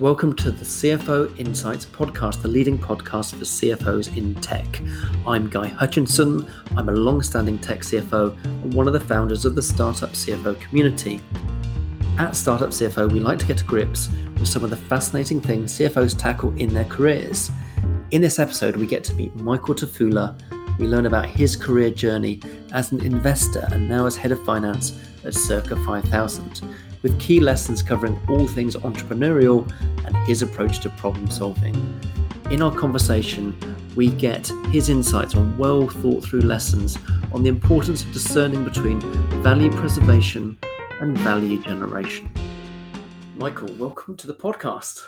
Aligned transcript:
Welcome 0.00 0.34
to 0.36 0.50
the 0.50 0.64
CFO 0.64 1.38
Insights 1.38 1.86
podcast, 1.86 2.42
the 2.42 2.48
leading 2.48 2.76
podcast 2.76 3.36
for 3.36 3.44
CFOs 3.44 4.16
in 4.16 4.34
tech. 4.34 4.80
I'm 5.24 5.48
Guy 5.48 5.68
Hutchinson. 5.68 6.50
I'm 6.76 6.88
a 6.88 6.92
long 6.92 7.22
standing 7.22 7.60
tech 7.60 7.82
CFO 7.82 8.36
and 8.44 8.74
one 8.74 8.88
of 8.88 8.92
the 8.92 8.98
founders 8.98 9.44
of 9.44 9.54
the 9.54 9.62
Startup 9.62 10.10
CFO 10.10 10.60
community. 10.60 11.20
At 12.18 12.34
Startup 12.34 12.70
CFO, 12.70 13.12
we 13.12 13.20
like 13.20 13.38
to 13.38 13.46
get 13.46 13.58
to 13.58 13.64
grips 13.64 14.08
with 14.32 14.48
some 14.48 14.64
of 14.64 14.70
the 14.70 14.76
fascinating 14.76 15.40
things 15.40 15.78
CFOs 15.78 16.18
tackle 16.18 16.52
in 16.56 16.74
their 16.74 16.86
careers. 16.86 17.52
In 18.10 18.20
this 18.20 18.40
episode, 18.40 18.74
we 18.74 18.88
get 18.88 19.04
to 19.04 19.14
meet 19.14 19.36
Michael 19.36 19.76
Tefula. 19.76 20.36
We 20.76 20.88
learn 20.88 21.06
about 21.06 21.26
his 21.26 21.54
career 21.54 21.90
journey 21.90 22.40
as 22.72 22.90
an 22.90 23.00
investor 23.00 23.68
and 23.70 23.88
now 23.88 24.06
as 24.06 24.16
head 24.16 24.32
of 24.32 24.44
finance 24.44 24.98
at 25.24 25.34
Circa 25.34 25.76
5000 25.84 26.62
with 27.04 27.20
key 27.20 27.38
lessons 27.38 27.82
covering 27.82 28.18
all 28.30 28.48
things 28.48 28.76
entrepreneurial 28.76 29.70
and 30.06 30.16
his 30.26 30.40
approach 30.40 30.80
to 30.80 30.88
problem 30.88 31.30
solving. 31.30 31.74
In 32.50 32.62
our 32.62 32.74
conversation, 32.74 33.54
we 33.94 34.08
get 34.08 34.50
his 34.70 34.88
insights 34.88 35.36
on 35.36 35.56
well 35.58 35.86
thought 35.86 36.24
through 36.24 36.40
lessons 36.40 36.96
on 37.32 37.42
the 37.42 37.50
importance 37.50 38.02
of 38.02 38.12
discerning 38.12 38.64
between 38.64 39.00
value 39.42 39.70
preservation 39.70 40.58
and 41.00 41.16
value 41.18 41.62
generation. 41.62 42.30
Michael, 43.36 43.72
welcome 43.74 44.16
to 44.16 44.26
the 44.26 44.34
podcast. 44.34 45.02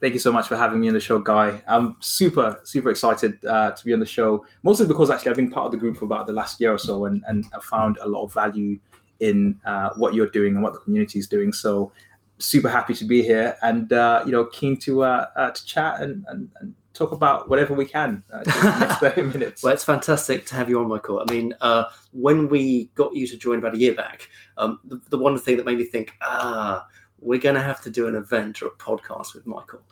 Thank 0.00 0.14
you 0.14 0.20
so 0.20 0.32
much 0.32 0.48
for 0.48 0.56
having 0.56 0.80
me 0.80 0.88
on 0.88 0.94
the 0.94 1.00
show, 1.00 1.18
Guy. 1.18 1.62
I'm 1.66 1.96
super, 2.00 2.58
super 2.64 2.88
excited 2.88 3.44
uh, 3.44 3.72
to 3.72 3.84
be 3.84 3.92
on 3.92 4.00
the 4.00 4.06
show, 4.06 4.46
mostly 4.62 4.86
because 4.86 5.10
actually 5.10 5.30
I've 5.30 5.36
been 5.36 5.50
part 5.50 5.66
of 5.66 5.72
the 5.72 5.78
group 5.78 5.98
for 5.98 6.06
about 6.06 6.26
the 6.26 6.32
last 6.32 6.58
year 6.58 6.72
or 6.72 6.78
so 6.78 7.04
and, 7.04 7.22
and 7.28 7.44
I 7.54 7.60
found 7.60 7.98
a 8.00 8.08
lot 8.08 8.24
of 8.24 8.32
value 8.32 8.78
in 9.20 9.60
uh, 9.64 9.90
what 9.96 10.14
you're 10.14 10.28
doing 10.28 10.54
and 10.54 10.62
what 10.62 10.72
the 10.72 10.78
community 10.80 11.18
is 11.18 11.28
doing. 11.28 11.52
So 11.52 11.92
super 12.38 12.68
happy 12.68 12.94
to 12.94 13.04
be 13.04 13.22
here 13.22 13.56
and 13.62 13.92
uh, 13.92 14.22
you 14.26 14.32
know 14.32 14.44
keen 14.46 14.76
to 14.76 15.02
uh, 15.02 15.26
uh, 15.36 15.50
to 15.50 15.64
chat 15.64 16.00
and, 16.00 16.24
and, 16.28 16.50
and, 16.60 16.74
talk 16.92 17.10
about 17.10 17.48
whatever 17.48 17.74
we 17.74 17.84
can 17.84 18.22
uh, 18.32 18.44
next 18.78 18.98
30 19.00 19.22
minutes. 19.22 19.64
well, 19.64 19.72
it's 19.72 19.82
fantastic 19.82 20.46
to 20.46 20.54
have 20.54 20.70
you 20.70 20.78
on, 20.78 20.86
Michael. 20.86 21.18
I 21.18 21.24
mean, 21.28 21.52
uh, 21.60 21.86
when 22.12 22.48
we 22.48 22.84
got 22.94 23.16
you 23.16 23.26
to 23.26 23.36
join 23.36 23.58
about 23.58 23.74
a 23.74 23.78
year 23.78 23.94
back, 23.94 24.28
um, 24.58 24.78
the, 24.84 25.00
the 25.10 25.18
one 25.18 25.36
thing 25.36 25.56
that 25.56 25.66
made 25.66 25.78
me 25.78 25.86
think, 25.86 26.14
ah, 26.22 26.86
we're 27.18 27.40
going 27.40 27.56
to 27.56 27.60
have 27.60 27.80
to 27.82 27.90
do 27.90 28.06
an 28.06 28.14
event 28.14 28.62
or 28.62 28.66
a 28.66 28.70
podcast 28.70 29.34
with 29.34 29.44
Michael 29.44 29.82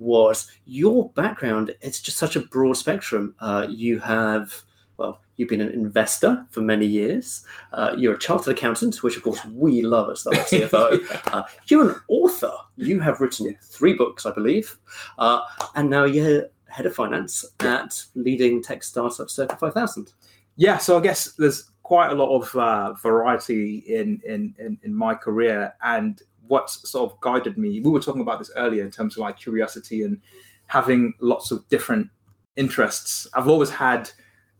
was 0.00 0.50
your 0.64 1.10
background. 1.10 1.76
It's 1.80 2.00
just 2.00 2.18
such 2.18 2.34
a 2.34 2.40
broad 2.40 2.76
spectrum. 2.76 3.36
Uh, 3.38 3.68
you 3.70 4.00
have 4.00 4.62
well, 4.98 5.20
you've 5.36 5.48
been 5.48 5.60
an 5.60 5.70
investor 5.70 6.44
for 6.50 6.60
many 6.60 6.84
years. 6.84 7.44
Uh, 7.72 7.94
you're 7.96 8.14
a 8.14 8.18
chartered 8.18 8.56
accountant, 8.56 9.02
which 9.02 9.16
of 9.16 9.22
course 9.22 9.42
we 9.46 9.80
love 9.80 10.10
as 10.10 10.24
the 10.24 10.30
CFO. 10.32 11.32
uh, 11.32 11.44
you're 11.68 11.90
an 11.90 11.96
author. 12.08 12.52
You 12.76 13.00
have 13.00 13.20
written 13.20 13.56
three 13.62 13.94
books, 13.94 14.26
I 14.26 14.32
believe, 14.32 14.76
uh, 15.18 15.40
and 15.74 15.88
now 15.88 16.04
you're 16.04 16.48
head 16.68 16.84
of 16.84 16.94
finance 16.94 17.44
at 17.60 18.04
leading 18.14 18.62
tech 18.62 18.82
startup 18.82 19.30
Circa 19.30 19.56
5000. 19.56 20.12
Yeah, 20.56 20.76
so 20.76 20.98
I 20.98 21.00
guess 21.00 21.32
there's 21.38 21.70
quite 21.82 22.10
a 22.10 22.14
lot 22.14 22.36
of 22.36 22.54
uh, 22.54 22.92
variety 22.94 23.78
in, 23.78 24.20
in, 24.26 24.54
in 24.58 24.78
in 24.82 24.94
my 24.94 25.14
career, 25.14 25.74
and 25.82 26.20
what 26.48 26.68
sort 26.68 27.10
of 27.10 27.20
guided 27.20 27.56
me. 27.56 27.80
We 27.80 27.90
were 27.90 28.00
talking 28.00 28.22
about 28.22 28.40
this 28.40 28.50
earlier 28.56 28.84
in 28.84 28.90
terms 28.90 29.14
of 29.14 29.20
like 29.20 29.38
curiosity 29.38 30.02
and 30.02 30.20
having 30.66 31.14
lots 31.20 31.50
of 31.50 31.66
different 31.68 32.08
interests. 32.56 33.26
I've 33.34 33.48
always 33.48 33.70
had 33.70 34.10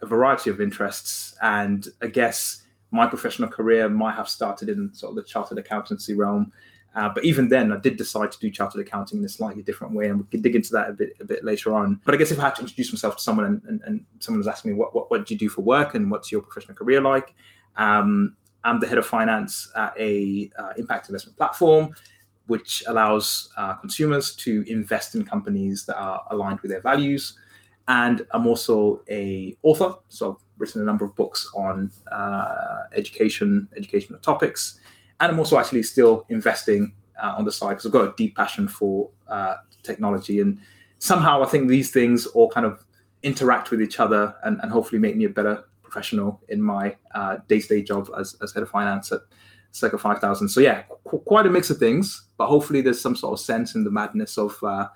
a 0.00 0.06
variety 0.06 0.50
of 0.50 0.60
interests. 0.60 1.36
And 1.42 1.86
I 2.02 2.06
guess 2.06 2.62
my 2.90 3.06
professional 3.06 3.48
career 3.48 3.88
might 3.88 4.14
have 4.14 4.28
started 4.28 4.68
in 4.68 4.92
sort 4.94 5.10
of 5.10 5.16
the 5.16 5.22
chartered 5.22 5.58
accountancy 5.58 6.14
realm. 6.14 6.52
Uh, 6.94 7.08
but 7.08 7.24
even 7.24 7.48
then, 7.48 7.70
I 7.70 7.76
did 7.76 7.96
decide 7.96 8.32
to 8.32 8.38
do 8.38 8.50
chartered 8.50 8.80
accounting 8.80 9.18
in 9.18 9.24
a 9.24 9.28
slightly 9.28 9.62
different 9.62 9.92
way, 9.92 10.08
and 10.08 10.18
we 10.18 10.26
can 10.30 10.40
dig 10.40 10.56
into 10.56 10.72
that 10.72 10.88
a 10.88 10.92
bit 10.92 11.16
a 11.20 11.24
bit 11.24 11.44
later 11.44 11.74
on. 11.74 12.00
But 12.04 12.14
I 12.14 12.18
guess 12.18 12.32
if 12.32 12.40
I 12.40 12.44
had 12.44 12.56
to 12.56 12.62
introduce 12.62 12.92
myself 12.92 13.16
to 13.16 13.22
someone, 13.22 13.44
and, 13.44 13.62
and, 13.68 13.80
and 13.84 14.04
someone 14.20 14.38
was 14.38 14.48
asking 14.48 14.72
me 14.72 14.78
what, 14.78 14.94
what 14.94 15.10
what 15.10 15.26
do 15.26 15.34
you 15.34 15.38
do 15.38 15.48
for 15.48 15.60
work 15.60 15.94
and 15.94 16.10
what's 16.10 16.32
your 16.32 16.40
professional 16.40 16.74
career 16.74 17.00
like, 17.00 17.34
um, 17.76 18.34
I'm 18.64 18.80
the 18.80 18.86
head 18.86 18.98
of 18.98 19.06
finance 19.06 19.70
at 19.76 19.94
a 19.98 20.50
uh, 20.58 20.72
impact 20.76 21.08
investment 21.08 21.36
platform, 21.36 21.94
which 22.46 22.82
allows 22.86 23.50
uh, 23.56 23.74
consumers 23.74 24.34
to 24.36 24.64
invest 24.66 25.14
in 25.14 25.24
companies 25.24 25.84
that 25.84 25.96
are 25.96 26.24
aligned 26.30 26.60
with 26.60 26.70
their 26.70 26.80
values 26.80 27.38
and 27.88 28.26
I'm 28.32 28.46
also 28.46 29.02
a 29.10 29.56
author, 29.62 29.94
so 30.08 30.32
I've 30.32 30.44
written 30.58 30.82
a 30.82 30.84
number 30.84 31.04
of 31.04 31.16
books 31.16 31.50
on 31.54 31.90
uh, 32.12 32.82
education, 32.94 33.66
educational 33.76 34.20
topics, 34.20 34.78
and 35.20 35.32
I'm 35.32 35.38
also 35.38 35.58
actually 35.58 35.82
still 35.82 36.24
investing 36.28 36.92
uh, 37.20 37.34
on 37.36 37.44
the 37.44 37.52
side 37.52 37.70
because 37.70 37.86
I've 37.86 37.92
got 37.92 38.04
a 38.04 38.14
deep 38.16 38.36
passion 38.36 38.68
for 38.68 39.10
uh, 39.26 39.56
technology, 39.82 40.40
and 40.40 40.60
somehow 40.98 41.42
I 41.42 41.46
think 41.46 41.68
these 41.68 41.90
things 41.90 42.26
all 42.26 42.50
kind 42.50 42.66
of 42.66 42.84
interact 43.22 43.70
with 43.70 43.80
each 43.82 43.98
other 43.98 44.34
and, 44.44 44.60
and 44.62 44.70
hopefully 44.70 45.00
make 45.00 45.16
me 45.16 45.24
a 45.24 45.28
better 45.28 45.64
professional 45.82 46.40
in 46.48 46.62
my 46.62 46.94
uh, 47.14 47.38
day-to-day 47.48 47.82
job 47.82 48.10
as, 48.16 48.36
as 48.42 48.52
head 48.52 48.62
of 48.62 48.68
finance 48.68 49.10
at 49.10 49.22
Circa 49.72 49.98
5000. 49.98 50.48
So 50.48 50.60
yeah, 50.60 50.82
qu- 51.04 51.18
quite 51.20 51.46
a 51.46 51.50
mix 51.50 51.70
of 51.70 51.78
things, 51.78 52.28
but 52.36 52.46
hopefully 52.46 52.80
there's 52.80 53.00
some 53.00 53.16
sort 53.16 53.32
of 53.32 53.40
sense 53.44 53.74
in 53.74 53.84
the 53.84 53.90
madness 53.90 54.38
of 54.38 54.62
uh, 54.62 54.88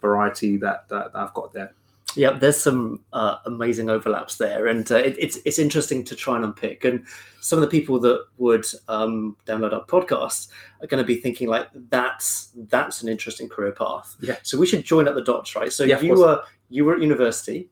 variety 0.00 0.56
that, 0.58 0.88
that 0.88 1.12
I've 1.14 1.32
got 1.34 1.52
there. 1.52 1.74
Yeah, 2.14 2.32
there's 2.32 2.56
some 2.56 3.04
uh, 3.12 3.36
amazing 3.46 3.88
overlaps 3.88 4.36
there, 4.36 4.66
and 4.66 4.90
uh, 4.90 4.96
it, 4.96 5.16
it's 5.18 5.38
it's 5.44 5.58
interesting 5.58 6.04
to 6.04 6.14
try 6.14 6.36
and 6.36 6.44
unpick. 6.44 6.84
And 6.84 7.06
some 7.40 7.58
of 7.58 7.62
the 7.62 7.68
people 7.68 7.98
that 8.00 8.26
would 8.38 8.66
um, 8.88 9.36
download 9.46 9.72
our 9.72 9.84
podcast 9.84 10.48
are 10.82 10.86
going 10.86 11.02
to 11.02 11.06
be 11.06 11.16
thinking 11.16 11.48
like, 11.48 11.68
"That's 11.74 12.52
that's 12.68 13.02
an 13.02 13.08
interesting 13.08 13.48
career 13.48 13.72
path." 13.72 14.16
Yeah. 14.20 14.36
So 14.42 14.58
we 14.58 14.66
should 14.66 14.84
join 14.84 15.08
up 15.08 15.14
the 15.14 15.24
dots, 15.24 15.56
right? 15.56 15.72
So 15.72 15.84
yeah, 15.84 16.00
you 16.00 16.14
were 16.14 16.42
you 16.68 16.84
were 16.84 16.94
at 16.94 17.00
university, 17.00 17.70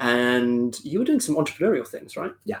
and 0.00 0.78
you 0.84 0.98
were 0.98 1.04
doing 1.04 1.20
some 1.20 1.36
entrepreneurial 1.36 1.86
things, 1.86 2.16
right? 2.16 2.32
Yeah, 2.44 2.60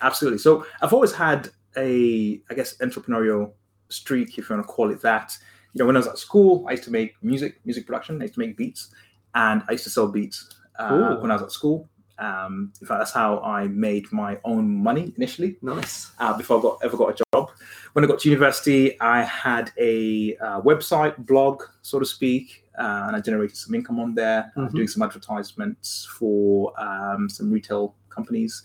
absolutely. 0.00 0.38
So 0.38 0.66
I've 0.80 0.92
always 0.92 1.12
had 1.12 1.50
a, 1.76 2.40
I 2.50 2.54
guess, 2.54 2.76
entrepreneurial 2.78 3.52
streak, 3.88 4.38
if 4.38 4.48
you 4.48 4.56
want 4.56 4.66
to 4.66 4.72
call 4.72 4.90
it 4.90 5.02
that. 5.02 5.36
You 5.74 5.80
know, 5.80 5.86
when 5.86 5.96
I 5.96 5.98
was 5.98 6.08
at 6.08 6.16
school, 6.16 6.64
I 6.66 6.70
used 6.72 6.84
to 6.84 6.90
make 6.90 7.14
music, 7.22 7.60
music 7.66 7.86
production. 7.86 8.18
I 8.18 8.24
used 8.24 8.34
to 8.34 8.40
make 8.40 8.56
beats 8.56 8.94
and 9.36 9.62
I 9.68 9.72
used 9.72 9.84
to 9.84 9.90
sell 9.90 10.08
beats 10.08 10.56
uh, 10.78 11.16
when 11.16 11.30
I 11.30 11.34
was 11.34 11.42
at 11.42 11.52
school. 11.52 11.88
Um, 12.18 12.72
in 12.80 12.86
fact, 12.86 13.00
that's 13.00 13.12
how 13.12 13.40
I 13.40 13.68
made 13.68 14.10
my 14.10 14.38
own 14.44 14.82
money 14.82 15.12
initially. 15.16 15.58
Nice. 15.60 16.10
Uh, 16.18 16.36
before 16.36 16.58
I 16.58 16.62
got 16.62 16.78
ever 16.82 16.96
got 16.96 17.20
a 17.20 17.24
job. 17.32 17.50
When 17.92 18.04
I 18.04 18.08
got 18.08 18.18
to 18.20 18.30
university, 18.30 18.98
I 19.00 19.22
had 19.22 19.70
a 19.78 20.36
uh, 20.38 20.60
website, 20.62 21.18
blog, 21.18 21.62
so 21.82 21.98
to 21.98 22.06
speak, 22.06 22.64
uh, 22.78 23.04
and 23.06 23.16
I 23.16 23.20
generated 23.20 23.56
some 23.56 23.74
income 23.74 24.00
on 24.00 24.14
there, 24.14 24.52
mm-hmm. 24.56 24.74
doing 24.74 24.88
some 24.88 25.02
advertisements 25.02 26.08
for 26.18 26.72
um, 26.80 27.28
some 27.28 27.50
retail 27.50 27.94
companies. 28.08 28.62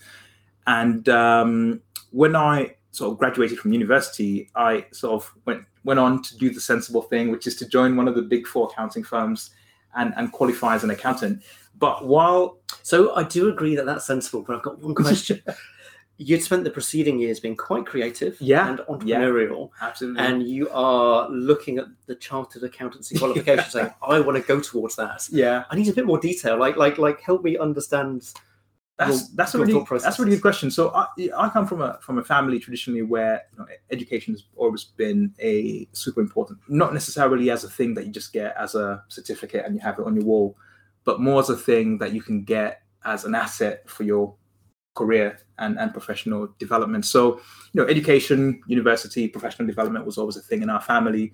And 0.67 1.07
um, 1.09 1.81
when 2.11 2.37
I 2.37 2.75
sort 2.91 3.11
of 3.11 3.19
graduated 3.19 3.59
from 3.59 3.73
university, 3.73 4.49
I 4.55 4.85
sort 4.93 5.21
of 5.21 5.33
went 5.45 5.65
went 5.83 5.99
on 5.99 6.21
to 6.21 6.37
do 6.37 6.49
the 6.53 6.61
sensible 6.61 7.01
thing, 7.01 7.31
which 7.31 7.47
is 7.47 7.57
to 7.57 7.67
join 7.67 7.97
one 7.97 8.07
of 8.07 8.15
the 8.15 8.21
big 8.21 8.47
four 8.47 8.69
accounting 8.71 9.03
firms 9.03 9.51
and, 9.95 10.13
and 10.17 10.31
qualify 10.31 10.75
as 10.75 10.83
an 10.83 10.89
accountant. 10.89 11.43
But 11.77 12.05
while 12.05 12.59
so 12.83 13.15
I 13.15 13.23
do 13.23 13.49
agree 13.49 13.75
that 13.75 13.85
that's 13.85 14.05
sensible, 14.05 14.43
but 14.43 14.55
I've 14.55 14.61
got 14.61 14.79
one 14.79 14.95
question. 14.95 15.41
You'd 16.17 16.43
spent 16.43 16.63
the 16.63 16.69
preceding 16.69 17.17
years 17.17 17.39
being 17.39 17.55
quite 17.55 17.87
creative 17.87 18.39
yeah, 18.39 18.69
and 18.69 18.77
entrepreneurial. 18.79 19.71
Yeah, 19.81 19.87
absolutely. 19.87 20.23
And 20.23 20.47
you 20.47 20.69
are 20.69 21.27
looking 21.29 21.79
at 21.79 21.85
the 22.05 22.13
chartered 22.13 22.61
accountancy 22.61 23.17
qualification 23.19 23.57
yeah. 23.57 23.69
saying, 23.69 23.93
I 24.07 24.19
want 24.19 24.37
to 24.37 24.43
go 24.43 24.59
towards 24.59 24.95
that. 24.97 25.27
Yeah. 25.31 25.63
I 25.71 25.75
need 25.75 25.89
a 25.89 25.93
bit 25.93 26.05
more 26.05 26.19
detail. 26.19 26.59
Like 26.59 26.77
like 26.77 26.99
like 26.99 27.21
help 27.21 27.43
me 27.43 27.57
understand 27.57 28.33
that's 28.97 29.19
your, 29.19 29.29
that's 29.35 29.55
a 29.55 29.59
really 29.59 29.85
that's 29.89 30.19
a 30.19 30.21
really 30.21 30.35
good 30.35 30.41
question. 30.41 30.69
So 30.69 30.91
I, 30.93 31.07
I 31.35 31.49
come 31.49 31.65
from 31.65 31.81
a 31.81 31.99
from 32.01 32.19
a 32.19 32.23
family 32.23 32.59
traditionally 32.59 33.01
where 33.01 33.41
you 33.51 33.59
know, 33.59 33.65
education 33.89 34.33
has 34.33 34.43
always 34.55 34.83
been 34.83 35.33
a 35.39 35.87
super 35.93 36.21
important, 36.21 36.59
not 36.67 36.93
necessarily 36.93 37.49
as 37.49 37.63
a 37.63 37.69
thing 37.69 37.93
that 37.95 38.05
you 38.05 38.11
just 38.11 38.31
get 38.33 38.55
as 38.57 38.75
a 38.75 39.03
certificate 39.07 39.65
and 39.65 39.73
you 39.75 39.81
have 39.81 39.97
it 39.99 40.05
on 40.05 40.15
your 40.15 40.25
wall, 40.25 40.57
but 41.03 41.19
more 41.19 41.39
as 41.39 41.49
a 41.49 41.57
thing 41.57 41.97
that 41.97 42.13
you 42.13 42.21
can 42.21 42.43
get 42.43 42.83
as 43.05 43.25
an 43.25 43.33
asset 43.33 43.89
for 43.89 44.03
your 44.03 44.35
career 44.93 45.39
and, 45.57 45.79
and 45.79 45.93
professional 45.93 46.53
development. 46.59 47.05
So, 47.05 47.37
you 47.73 47.81
know, 47.81 47.87
education, 47.87 48.61
university, 48.67 49.27
professional 49.27 49.67
development 49.67 50.05
was 50.05 50.17
always 50.17 50.37
a 50.37 50.41
thing 50.41 50.61
in 50.61 50.69
our 50.69 50.81
family. 50.81 51.33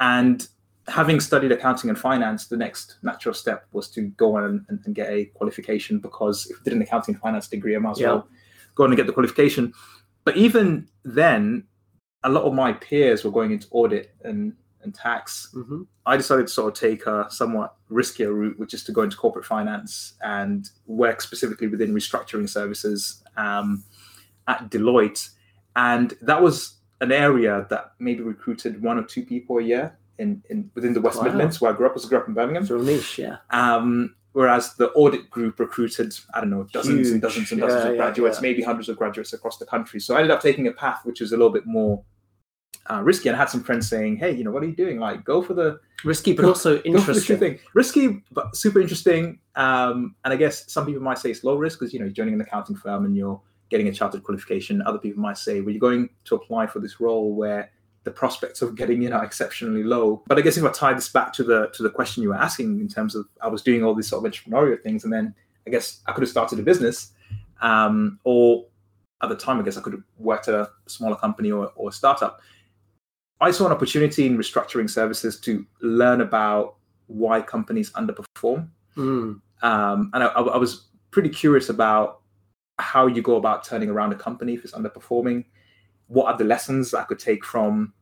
And 0.00 0.46
having 0.88 1.20
studied 1.20 1.52
accounting 1.52 1.90
and 1.90 1.98
finance, 1.98 2.46
the 2.46 2.56
next 2.56 2.96
natural 3.02 3.34
step 3.34 3.66
was 3.72 3.88
to 3.90 4.02
go 4.02 4.36
on 4.36 4.64
and, 4.68 4.80
and, 4.84 4.94
get 4.94 5.10
a 5.10 5.26
qualification 5.26 5.98
because 5.98 6.46
if 6.46 6.56
I 6.60 6.64
did 6.64 6.72
an 6.72 6.82
accounting 6.82 7.14
and 7.14 7.22
finance 7.22 7.46
degree, 7.48 7.76
I 7.76 7.78
might 7.78 7.92
as 7.92 8.00
yeah. 8.00 8.08
well 8.08 8.28
go 8.74 8.84
on 8.84 8.90
and 8.90 8.96
get 8.96 9.06
the 9.06 9.12
qualification. 9.12 9.72
But 10.24 10.36
even 10.36 10.88
then, 11.04 11.64
a 12.24 12.30
lot 12.30 12.44
of 12.44 12.54
my 12.54 12.72
peers 12.72 13.24
were 13.24 13.30
going 13.30 13.52
into 13.52 13.68
audit 13.70 14.14
and, 14.24 14.54
and 14.82 14.94
tax. 14.94 15.50
Mm-hmm. 15.54 15.82
I 16.06 16.16
decided 16.16 16.46
to 16.46 16.52
sort 16.52 16.74
of 16.74 16.80
take 16.80 17.06
a 17.06 17.26
somewhat 17.30 17.76
riskier 17.90 18.34
route, 18.34 18.58
which 18.58 18.74
is 18.74 18.82
to 18.84 18.92
go 18.92 19.02
into 19.02 19.16
corporate 19.16 19.44
finance 19.44 20.14
and 20.22 20.68
work 20.86 21.20
specifically 21.20 21.68
within 21.68 21.94
restructuring 21.94 22.48
services 22.48 23.22
um, 23.36 23.84
at 24.48 24.70
Deloitte. 24.70 25.30
And 25.76 26.14
that 26.22 26.42
was 26.42 26.76
an 27.00 27.12
area 27.12 27.66
that 27.70 27.92
maybe 27.98 28.22
recruited 28.22 28.82
one 28.82 28.98
or 28.98 29.04
two 29.04 29.24
people 29.24 29.58
a 29.58 29.62
year 29.62 29.98
in, 30.18 30.42
in 30.50 30.70
within 30.74 30.92
the 30.94 31.00
West 31.00 31.18
Wow. 31.18 31.24
Midlands, 31.24 31.60
where 31.60 31.72
I 31.72 31.76
grew 31.76 31.86
up. 31.86 31.94
I 31.96 32.08
grew 32.08 32.18
up 32.18 32.28
in 32.28 32.34
Birmingham. 32.34 32.64
Real 32.66 32.82
niche, 32.82 33.18
yeah. 33.18 33.36
Um, 33.50 34.14
whereas 34.32 34.74
the 34.74 34.90
audit 34.90 35.30
group 35.30 35.58
recruited, 35.58 36.12
I 36.34 36.40
don't 36.40 36.50
know, 36.50 36.64
dozens 36.72 37.06
Huge. 37.06 37.12
and 37.12 37.22
dozens 37.22 37.52
and 37.52 37.60
dozens 37.60 37.82
Yeah, 37.84 37.88
of 37.90 37.94
yeah, 37.96 38.02
graduates, 38.02 38.36
yeah. 38.38 38.42
maybe 38.42 38.62
hundreds 38.62 38.88
of 38.88 38.96
graduates 38.96 39.32
across 39.32 39.58
the 39.58 39.66
country. 39.66 40.00
So 40.00 40.14
I 40.14 40.18
ended 40.18 40.30
up 40.30 40.42
taking 40.42 40.66
a 40.66 40.72
path 40.72 41.00
which 41.04 41.20
was 41.20 41.32
a 41.32 41.36
little 41.36 41.52
bit 41.52 41.66
more 41.66 42.02
uh, 42.90 43.02
risky. 43.02 43.28
And 43.28 43.36
I 43.36 43.38
had 43.38 43.50
some 43.50 43.62
friends 43.62 43.88
saying, 43.88 44.16
"Hey, 44.16 44.32
you 44.32 44.44
know, 44.44 44.50
what 44.50 44.62
are 44.62 44.66
you 44.66 44.74
doing? 44.76 44.98
Like, 44.98 45.24
go 45.24 45.42
for 45.42 45.54
the 45.54 45.78
Risky, 46.04 46.32
but 46.32 46.42
Go- 46.42 46.48
also 46.50 46.76
go 46.76 47.00
for 47.00 47.12
the 47.12 47.20
true 47.20 47.34
interesting. 47.34 47.38
thing. 47.38 47.58
Risky, 47.74 48.22
but 48.32 48.54
super 48.56 48.80
interesting. 48.80 49.40
Um, 49.56 50.14
and 50.24 50.32
I 50.32 50.36
guess 50.36 50.70
some 50.72 50.86
people 50.86 51.02
might 51.02 51.18
say 51.18 51.30
it's 51.30 51.42
low 51.42 51.56
risk 51.56 51.80
because 51.80 51.92
you 51.92 51.98
know 51.98 52.04
you're 52.06 52.12
joining 52.14 52.34
an 52.34 52.40
accounting 52.40 52.76
firm 52.76 53.04
and 53.04 53.16
you're 53.16 53.40
getting 53.68 53.88
a 53.88 53.92
chartered 53.92 54.22
qualification. 54.22 54.80
Other 54.82 54.98
people 54.98 55.20
might 55.20 55.36
say, 55.38 55.60
well, 55.60 55.70
you're 55.70 55.80
going 55.80 56.08
to 56.26 56.36
apply 56.36 56.66
for 56.68 56.78
this 56.80 57.00
role 57.00 57.34
where 57.34 57.70
the 58.08 58.14
prospects 58.14 58.62
of 58.62 58.74
getting 58.74 59.02
in 59.02 59.12
are 59.12 59.22
exceptionally 59.22 59.82
low. 59.82 60.22
But 60.26 60.38
I 60.38 60.40
guess 60.40 60.56
if 60.56 60.64
I 60.64 60.70
tie 60.70 60.94
this 60.94 61.10
back 61.10 61.32
to 61.34 61.44
the 61.44 61.68
to 61.74 61.82
the 61.82 61.90
question 61.90 62.22
you 62.22 62.30
were 62.30 62.42
asking 62.48 62.80
in 62.80 62.88
terms 62.88 63.14
of 63.14 63.26
I 63.42 63.48
was 63.48 63.62
doing 63.62 63.84
all 63.84 63.94
these 63.94 64.08
sort 64.08 64.24
of 64.24 64.32
entrepreneurial 64.32 64.82
things, 64.82 65.04
and 65.04 65.12
then 65.12 65.34
I 65.66 65.70
guess 65.70 66.00
I 66.06 66.12
could 66.12 66.22
have 66.22 66.30
started 66.30 66.58
a 66.58 66.62
business, 66.62 67.12
um, 67.60 68.18
or 68.24 68.64
at 69.22 69.28
the 69.28 69.36
time 69.36 69.60
I 69.60 69.62
guess 69.62 69.76
I 69.76 69.82
could 69.82 69.92
have 69.92 70.04
worked 70.16 70.48
at 70.48 70.54
a 70.54 70.70
smaller 70.86 71.16
company 71.16 71.50
or, 71.50 71.70
or 71.76 71.90
a 71.90 71.92
startup. 71.92 72.40
I 73.40 73.50
saw 73.50 73.66
an 73.66 73.72
opportunity 73.72 74.26
in 74.26 74.38
restructuring 74.38 74.88
services 74.88 75.38
to 75.40 75.64
learn 75.82 76.22
about 76.22 76.76
why 77.06 77.40
companies 77.42 77.92
underperform. 77.92 78.68
Mm. 78.96 79.40
Um, 79.62 80.10
and 80.12 80.22
I, 80.24 80.26
I 80.26 80.56
was 80.56 80.88
pretty 81.10 81.28
curious 81.28 81.68
about 81.68 82.20
how 82.78 83.06
you 83.06 83.22
go 83.22 83.36
about 83.36 83.64
turning 83.64 83.90
around 83.90 84.12
a 84.12 84.16
company 84.16 84.54
if 84.54 84.64
it's 84.64 84.72
underperforming. 84.72 85.44
What 86.06 86.26
are 86.26 86.38
the 86.38 86.44
lessons 86.44 86.94
I 86.94 87.04
could 87.04 87.18
take 87.18 87.44
from 87.44 87.92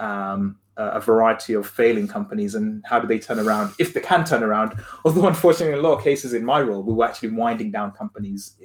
um, 0.00 0.58
a 0.76 1.00
variety 1.00 1.54
of 1.54 1.66
failing 1.68 2.08
companies 2.08 2.54
and 2.56 2.82
how 2.84 2.98
do 2.98 3.06
they 3.06 3.18
turn 3.18 3.38
around 3.38 3.72
if 3.78 3.94
they 3.94 4.00
can 4.00 4.24
turn 4.24 4.42
around? 4.42 4.74
Although, 5.04 5.28
unfortunately, 5.28 5.72
in 5.74 5.78
a 5.78 5.82
lot 5.88 5.96
of 5.96 6.02
cases 6.04 6.32
in 6.34 6.44
my 6.44 6.60
role, 6.60 6.82
we 6.82 6.92
were 6.92 7.04
actually 7.04 7.30
winding 7.30 7.70
down 7.70 7.92
companies 7.92 8.56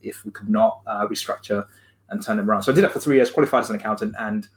if 0.00 0.24
we 0.24 0.30
could 0.30 0.48
not 0.48 0.80
uh, 0.86 1.06
restructure 1.06 1.66
and 2.08 2.22
turn 2.24 2.38
them 2.38 2.48
around. 2.50 2.62
So 2.62 2.72
I 2.72 2.74
did 2.74 2.82
that 2.84 2.92
for 2.92 3.00
three 3.00 3.16
years, 3.16 3.30
qualified 3.30 3.60
as 3.64 3.70
an 3.70 3.76
accountant, 3.76 4.14
and 4.18 4.48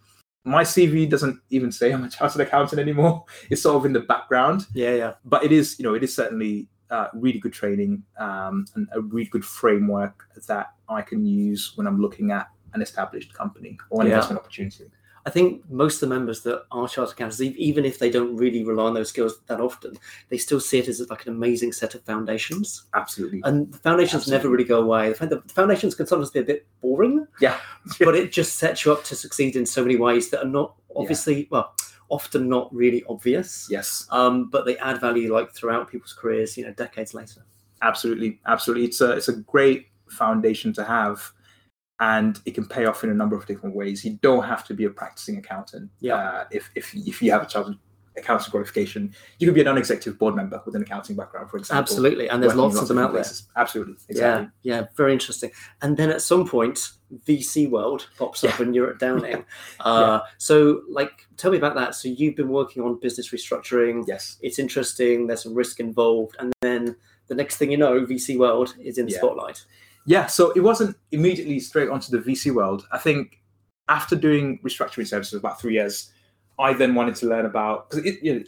my 0.45 0.63
CV 0.63 1.09
doesn't 1.09 1.39
even 1.51 1.71
say 1.71 1.91
I'm 1.91 2.03
a 2.03 2.09
chartered 2.09 2.41
accountant 2.41 2.79
anymore. 2.81 3.25
It's 3.49 3.61
sort 3.61 3.75
of 3.77 3.85
in 3.85 3.93
the 3.93 4.01
background 4.01 4.65
Yeah, 4.73 4.93
yeah. 4.95 5.13
but 5.23 5.43
it 5.43 5.51
is 5.51 5.77
you 5.79 5.83
know 5.83 5.93
it 5.93 6.03
is 6.03 6.13
certainly 6.15 6.67
uh, 6.89 7.07
really 7.13 7.39
good 7.39 7.53
training 7.53 8.03
um, 8.17 8.65
and 8.75 8.87
a 8.93 9.01
really 9.01 9.29
good 9.29 9.45
framework 9.45 10.25
that 10.47 10.73
I 10.89 11.01
can 11.01 11.25
use 11.25 11.73
when 11.75 11.87
I'm 11.87 11.99
looking 11.99 12.31
at 12.31 12.47
an 12.73 12.81
established 12.81 13.33
company 13.33 13.77
or 13.89 14.01
an 14.01 14.07
Yeah. 14.07 14.15
investment 14.15 14.39
opportunity. 14.41 14.85
I 15.25 15.29
think 15.29 15.63
most 15.69 15.95
of 15.95 16.09
the 16.09 16.15
members 16.15 16.41
that 16.41 16.65
are 16.71 16.87
chartered 16.87 17.13
accountants, 17.13 17.41
even 17.41 17.85
if 17.85 17.97
they 17.97 18.09
don't 18.09 18.35
really 18.35 18.63
rely 18.63 18.85
on 18.85 18.93
those 18.93 19.09
skills 19.09 19.39
that 19.47 19.61
often, 19.61 19.97
they 20.29 20.37
still 20.37 20.59
see 20.59 20.79
it 20.79 20.89
as 20.89 20.99
like 21.09 21.25
an 21.25 21.33
amazing 21.33 21.71
set 21.71 21.95
of 21.95 22.03
foundations. 22.03 22.83
Absolutely. 22.93 23.41
And 23.45 23.71
the 23.71 23.77
foundations 23.77 24.27
never 24.27 24.49
really 24.49 24.65
go 24.65 24.81
away. 24.81 25.13
The, 25.13 25.27
the 25.27 25.53
foundations 25.53 25.95
can 25.95 26.07
sometimes 26.07 26.31
be 26.31 26.39
a 26.39 26.43
bit 26.43 26.65
boring, 26.81 27.25
yeah. 27.39 27.57
but 27.99 28.15
it 28.15 28.33
just 28.33 28.55
sets 28.55 28.83
you 28.83 28.91
up 28.91 29.05
to 29.05 29.15
succeed 29.15 29.55
in 29.55 29.65
so 29.65 29.81
many 29.81 29.95
ways 29.95 30.29
that 30.31 30.43
are 30.43 30.49
not 30.49 30.75
obviously, 30.95 31.47
well, 31.49 31.73
often 32.09 32.49
not 32.49 32.73
really 32.75 33.03
obvious. 33.07 33.67
yes. 33.69 34.05
Um, 34.11 34.49
but 34.49 34.65
they 34.65 34.77
add 34.77 34.99
value 34.99 35.33
like 35.33 35.53
throughout 35.53 35.89
people's 35.89 36.13
careers, 36.13 36.57
you 36.57 36.65
know, 36.65 36.73
decades 36.73 37.13
later. 37.13 37.45
Absolutely. 37.81 38.39
Absolutely. 38.45 38.85
It's 38.85 39.01
a 39.01 39.11
it's 39.11 39.29
a 39.29 39.37
great 39.37 39.87
foundation 40.09 40.73
to 40.73 40.83
have. 40.83 41.31
And 41.99 42.39
it 42.45 42.53
can 42.55 42.65
pay 42.65 42.85
off 42.85 43.03
in 43.03 43.09
a 43.09 43.13
number 43.13 43.35
of 43.35 43.45
different 43.45 43.75
ways. 43.75 44.03
You 44.03 44.17
don't 44.21 44.43
have 44.43 44.65
to 44.65 44.73
be 44.73 44.83
a 44.85 44.89
practicing 44.89 45.37
accountant. 45.37 45.89
Yeah. 45.99 46.15
Uh, 46.15 46.45
if, 46.51 46.69
if 46.75 46.93
if 46.95 47.21
you 47.21 47.31
have 47.31 47.43
a 47.43 47.45
chartered 47.45 47.77
accounting 48.17 48.51
qualification, 48.51 49.13
you 49.39 49.47
could 49.47 49.55
be 49.55 49.61
a 49.61 49.63
non-executive 49.63 50.19
board 50.19 50.35
member 50.35 50.61
with 50.65 50.75
an 50.75 50.81
accounting 50.81 51.15
background, 51.15 51.49
for 51.49 51.57
example. 51.57 51.81
Absolutely. 51.81 52.29
And 52.29 52.43
there's 52.43 52.55
lots 52.55 52.77
of 52.77 52.87
them 52.87 52.97
out 52.99 53.13
there. 53.13 53.25
Absolutely. 53.55 53.95
Exactly. 54.09 54.49
Yeah, 54.63 54.81
yeah, 54.81 54.87
very 54.95 55.13
interesting. 55.13 55.51
And 55.81 55.97
then 55.97 56.09
at 56.09 56.21
some 56.21 56.47
point, 56.47 56.91
VC 57.27 57.69
World 57.69 58.07
pops 58.17 58.43
up 58.43 58.59
and 58.59 58.75
you're 58.75 58.89
at 58.91 58.99
Downing. 58.99 59.45
Uh, 59.79 60.19
So, 60.37 60.81
like, 60.89 61.11
tell 61.37 61.51
me 61.51 61.57
about 61.57 61.75
that. 61.75 61.95
So, 61.95 62.07
you've 62.09 62.35
been 62.35 62.49
working 62.49 62.83
on 62.83 62.99
business 62.99 63.29
restructuring. 63.31 64.03
Yes. 64.07 64.37
It's 64.41 64.59
interesting. 64.59 65.27
There's 65.27 65.43
some 65.43 65.53
risk 65.55 65.79
involved, 65.79 66.35
and 66.39 66.53
then 66.61 66.95
the 67.27 67.35
next 67.35 67.57
thing 67.57 67.71
you 67.71 67.77
know, 67.77 68.05
VC 68.05 68.37
World 68.37 68.75
is 68.79 68.97
in 68.97 69.05
the 69.07 69.11
Yeah. 69.13 69.17
spotlight. 69.19 69.65
Yeah, 70.05 70.25
so 70.25 70.51
it 70.51 70.59
wasn't 70.59 70.97
immediately 71.11 71.59
straight 71.59 71.89
onto 71.89 72.11
the 72.11 72.19
VC 72.19 72.53
world. 72.53 72.87
I 72.91 72.97
think 72.97 73.41
after 73.87 74.15
doing 74.15 74.59
restructuring 74.63 75.07
services 75.07 75.31
for 75.31 75.37
about 75.37 75.59
three 75.59 75.73
years, 75.73 76.11
I 76.59 76.73
then 76.73 76.95
wanted 76.95 77.15
to 77.15 77.27
learn 77.27 77.45
about 77.45 77.89
because 77.89 78.05
you 78.21 78.33
know, 78.35 78.43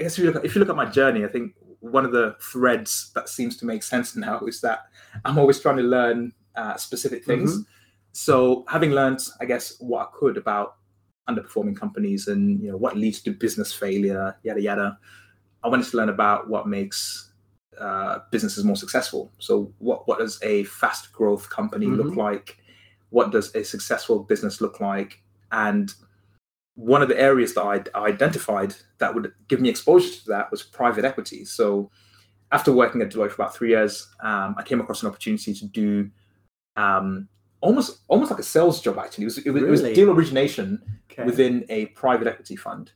I 0.00 0.02
guess 0.04 0.18
if 0.18 0.24
you 0.24 0.26
look 0.26 0.36
at, 0.36 0.44
if 0.44 0.54
you 0.54 0.58
look 0.60 0.68
at 0.68 0.76
my 0.76 0.86
journey, 0.86 1.24
I 1.24 1.28
think 1.28 1.54
one 1.80 2.04
of 2.04 2.12
the 2.12 2.36
threads 2.40 3.10
that 3.14 3.28
seems 3.28 3.56
to 3.58 3.66
make 3.66 3.82
sense 3.82 4.14
now 4.16 4.40
is 4.40 4.60
that 4.60 4.86
I'm 5.24 5.38
always 5.38 5.60
trying 5.60 5.78
to 5.78 5.82
learn 5.82 6.32
uh, 6.54 6.76
specific 6.76 7.24
things. 7.24 7.64
So 8.12 8.64
having 8.68 8.90
learned, 8.92 9.20
I 9.40 9.46
guess, 9.46 9.76
what 9.80 10.06
I 10.06 10.16
could 10.16 10.36
about 10.36 10.76
underperforming 11.28 11.76
companies 11.76 12.28
and 12.28 12.60
you 12.60 12.70
know 12.70 12.76
what 12.76 12.96
leads 12.96 13.20
to 13.22 13.30
business 13.30 13.72
failure, 13.72 14.36
yada 14.42 14.60
yada, 14.60 14.98
I 15.64 15.68
wanted 15.68 15.86
to 15.86 15.96
learn 15.96 16.08
about 16.08 16.48
what 16.48 16.66
makes 16.68 17.31
uh, 17.78 18.20
businesses 18.30 18.64
more 18.64 18.76
successful. 18.76 19.32
So, 19.38 19.72
what 19.78 20.06
what 20.08 20.18
does 20.18 20.38
a 20.42 20.64
fast 20.64 21.12
growth 21.12 21.48
company 21.50 21.86
look 21.86 22.16
like? 22.16 22.58
What 23.10 23.30
does 23.30 23.54
a 23.54 23.64
successful 23.64 24.20
business 24.20 24.60
look 24.60 24.80
like? 24.80 25.22
And 25.50 25.92
one 26.74 27.02
of 27.02 27.08
the 27.08 27.20
areas 27.20 27.54
that 27.54 27.62
I 27.62 27.82
identified 27.98 28.74
that 28.98 29.14
would 29.14 29.32
give 29.48 29.60
me 29.60 29.68
exposure 29.68 30.12
to 30.20 30.26
that 30.28 30.50
was 30.50 30.62
private 30.62 31.04
equity. 31.04 31.44
So, 31.44 31.90
after 32.50 32.72
working 32.72 33.02
at 33.02 33.10
Deloitte 33.10 33.30
for 33.30 33.42
about 33.42 33.54
three 33.54 33.70
years, 33.70 34.08
um, 34.22 34.54
I 34.58 34.62
came 34.62 34.80
across 34.80 35.02
an 35.02 35.08
opportunity 35.08 35.54
to 35.54 35.66
do 35.66 36.10
um, 36.76 37.28
almost 37.60 38.00
almost 38.08 38.30
like 38.30 38.40
a 38.40 38.44
sales 38.44 38.80
job. 38.80 38.98
Actually, 38.98 39.24
it 39.24 39.26
was 39.26 39.38
it 39.38 39.50
was, 39.50 39.62
it 39.62 39.70
was 39.70 39.82
deal 39.82 40.10
origination 40.10 40.82
Okay. 41.10 41.24
within 41.24 41.66
a 41.68 41.86
private 41.86 42.26
equity 42.26 42.56
fund. 42.56 42.92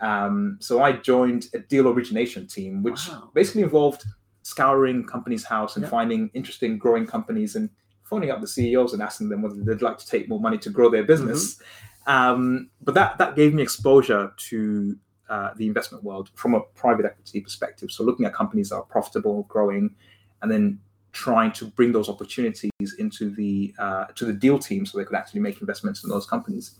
Um, 0.00 0.56
so 0.60 0.82
I 0.82 0.92
joined 0.92 1.48
a 1.54 1.58
deal 1.58 1.88
origination 1.88 2.46
team, 2.46 2.82
which 2.82 3.08
Wow. 3.08 3.30
basically 3.34 3.62
involved 3.62 4.04
scouring 4.48 5.04
companies' 5.04 5.44
house 5.44 5.76
and 5.76 5.82
Yeah. 5.84 5.90
finding 5.90 6.30
interesting 6.34 6.78
growing 6.78 7.06
companies 7.06 7.54
and 7.56 7.68
phoning 8.02 8.30
up 8.30 8.40
the 8.40 8.46
CEOs 8.48 8.92
and 8.94 9.02
asking 9.02 9.28
them 9.28 9.42
whether 9.42 9.56
they'd 9.56 9.82
like 9.82 9.98
to 9.98 10.06
take 10.06 10.28
more 10.28 10.40
money 10.40 10.58
to 10.58 10.70
grow 10.70 10.88
their 10.90 11.04
business. 11.04 11.60
Um, 12.06 12.70
but 12.80 12.94
that 12.94 13.18
that 13.18 13.36
gave 13.36 13.52
me 13.52 13.62
exposure 13.62 14.32
to 14.48 14.96
uh, 15.28 15.50
the 15.56 15.66
investment 15.66 16.02
world 16.02 16.30
from 16.34 16.54
a 16.54 16.60
private 16.74 17.04
equity 17.04 17.40
perspective. 17.42 17.90
So 17.90 18.02
looking 18.02 18.24
at 18.24 18.32
companies 18.32 18.70
that 18.70 18.76
are 18.76 18.82
profitable, 18.96 19.42
growing, 19.42 19.94
and 20.40 20.50
then 20.50 20.80
trying 21.12 21.52
to 21.52 21.66
bring 21.66 21.92
those 21.92 22.08
opportunities 22.08 22.94
into 22.98 23.28
the 23.30 23.74
uh, 23.78 24.06
to 24.14 24.24
the 24.24 24.32
deal 24.32 24.58
team 24.58 24.86
so 24.86 24.96
they 24.96 25.04
could 25.04 25.16
actually 25.16 25.40
make 25.40 25.60
investments 25.60 26.02
in 26.02 26.08
those 26.08 26.26
companies. 26.26 26.76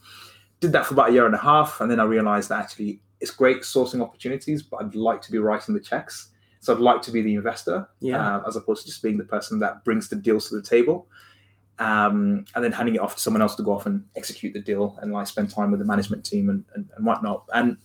Did 0.60 0.72
that 0.72 0.86
for 0.86 0.94
about 0.94 1.10
a 1.10 1.12
year 1.12 1.26
and 1.26 1.34
a 1.34 1.44
half, 1.52 1.80
and 1.82 1.90
then 1.90 2.00
I 2.00 2.04
realized 2.04 2.48
that 2.48 2.60
actually 2.64 3.00
it's 3.20 3.30
great 3.30 3.60
sourcing 3.62 4.00
opportunities, 4.00 4.62
but 4.62 4.78
I'd 4.78 4.94
like 4.94 5.20
to 5.22 5.30
be 5.32 5.38
writing 5.38 5.74
the 5.74 5.80
checks. 5.80 6.30
So 6.60 6.74
I'd 6.74 6.80
like 6.80 7.02
to 7.02 7.10
be 7.12 7.22
the 7.22 7.34
investor, 7.34 7.88
Yeah. 8.00 8.36
uh, 8.38 8.42
as 8.48 8.56
opposed 8.56 8.82
to 8.82 8.88
just 8.88 9.02
being 9.02 9.16
the 9.18 9.24
person 9.24 9.58
that 9.60 9.84
brings 9.84 10.08
the 10.08 10.16
deals 10.16 10.48
to 10.48 10.56
the 10.56 10.62
table, 10.62 11.06
um, 11.78 12.44
and 12.54 12.64
then 12.64 12.72
handing 12.72 12.96
it 12.96 13.00
off 13.00 13.14
to 13.14 13.20
someone 13.20 13.42
else 13.42 13.54
to 13.56 13.62
go 13.62 13.72
off 13.72 13.86
and 13.86 14.04
execute 14.16 14.52
the 14.52 14.60
deal 14.60 14.98
and 15.00 15.12
like 15.12 15.26
spend 15.26 15.50
time 15.50 15.70
with 15.70 15.78
the 15.80 15.86
management 15.86 16.24
team 16.24 16.50
and, 16.50 16.64
and, 16.74 16.90
and 16.96 17.06
whatnot. 17.06 17.44
And 17.54 17.76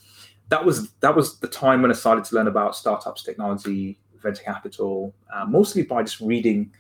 that 0.50 0.66
was 0.66 0.92
that 1.02 1.16
was 1.16 1.40
the 1.40 1.48
time 1.48 1.82
when 1.82 1.92
I 1.92 1.94
started 1.94 2.26
to 2.26 2.36
learn 2.36 2.48
about 2.48 2.76
startups, 2.76 3.24
technology, 3.24 4.00
venture 4.22 4.44
capital, 4.44 5.14
uh, 5.34 5.46
mostly 5.46 5.84
by 5.84 6.04
just 6.04 6.20
reading 6.20 6.72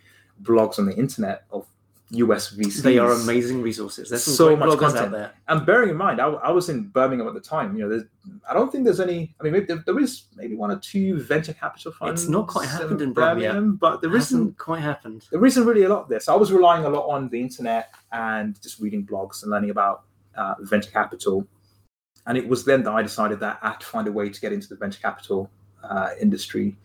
blogs 0.41 0.79
on 0.79 0.85
the 0.85 0.95
internet 0.95 1.43
of 1.51 1.67
US 2.15 2.53
VCs. 2.55 2.81
They 2.83 2.97
are 2.99 3.11
amazing 3.11 3.61
resources. 3.61 4.09
There's 4.09 4.23
So 4.23 4.55
much 4.55 4.77
content. 4.77 5.05
out 5.05 5.11
there. 5.11 5.31
And 5.47 5.65
bearing 5.65 5.89
in 5.89 5.97
mind, 5.97 6.21
I, 6.21 6.27
I 6.27 6.51
was 6.51 6.69
in 6.69 6.87
Birmingham 6.89 7.27
at 7.27 7.33
the 7.33 7.39
time. 7.41 7.75
You 7.75 7.83
know, 7.83 7.89
there's, 7.89 8.03
I 8.49 8.53
don't 8.53 8.71
think 8.71 8.83
there's 8.83 8.99
any. 8.99 9.35
I 9.39 9.43
mean, 9.43 9.53
maybe 9.53 9.65
there, 9.65 9.83
there 9.85 9.99
is 9.99 10.23
maybe 10.35 10.55
one 10.55 10.71
or 10.71 10.77
two 10.77 11.21
venture 11.23 11.53
capital 11.53 11.91
funds. 11.91 12.23
It's 12.23 12.29
not 12.29 12.47
quite 12.47 12.67
happened 12.69 13.01
in 13.01 13.13
Birmingham 13.13 13.71
yet. 13.71 13.79
but 13.79 14.01
there 14.01 14.13
It 14.15 14.19
isn't. 14.19 14.57
quite 14.57 14.81
happened. 14.81 15.27
There 15.31 15.45
isn't 15.45 15.65
really 15.65 15.83
a 15.83 15.89
lot 15.89 16.07
there. 16.09 16.19
So 16.19 16.33
I 16.33 16.37
was 16.37 16.51
relying 16.51 16.85
a 16.85 16.89
lot 16.89 17.07
on 17.09 17.29
the 17.29 17.41
internet 17.41 17.93
and 18.11 18.61
just 18.61 18.79
reading 18.79 19.05
blogs 19.05 19.41
and 19.43 19.51
learning 19.51 19.71
about 19.71 20.03
uh, 20.35 20.55
venture 20.59 20.91
capital. 20.91 21.47
And 22.25 22.37
it 22.37 22.47
was 22.47 22.63
then 22.63 22.83
that 22.83 22.91
I 22.91 23.01
decided 23.01 23.39
that 23.41 23.59
I 23.61 23.69
had 23.71 23.79
to 23.81 23.85
find 23.85 24.07
a 24.07 24.11
way 24.11 24.29
to 24.29 24.39
get 24.41 24.53
into 24.53 24.67
the 24.69 24.75
venture 24.75 25.01
capital 25.01 25.49
uh, 25.83 26.09
industry. 26.21 26.77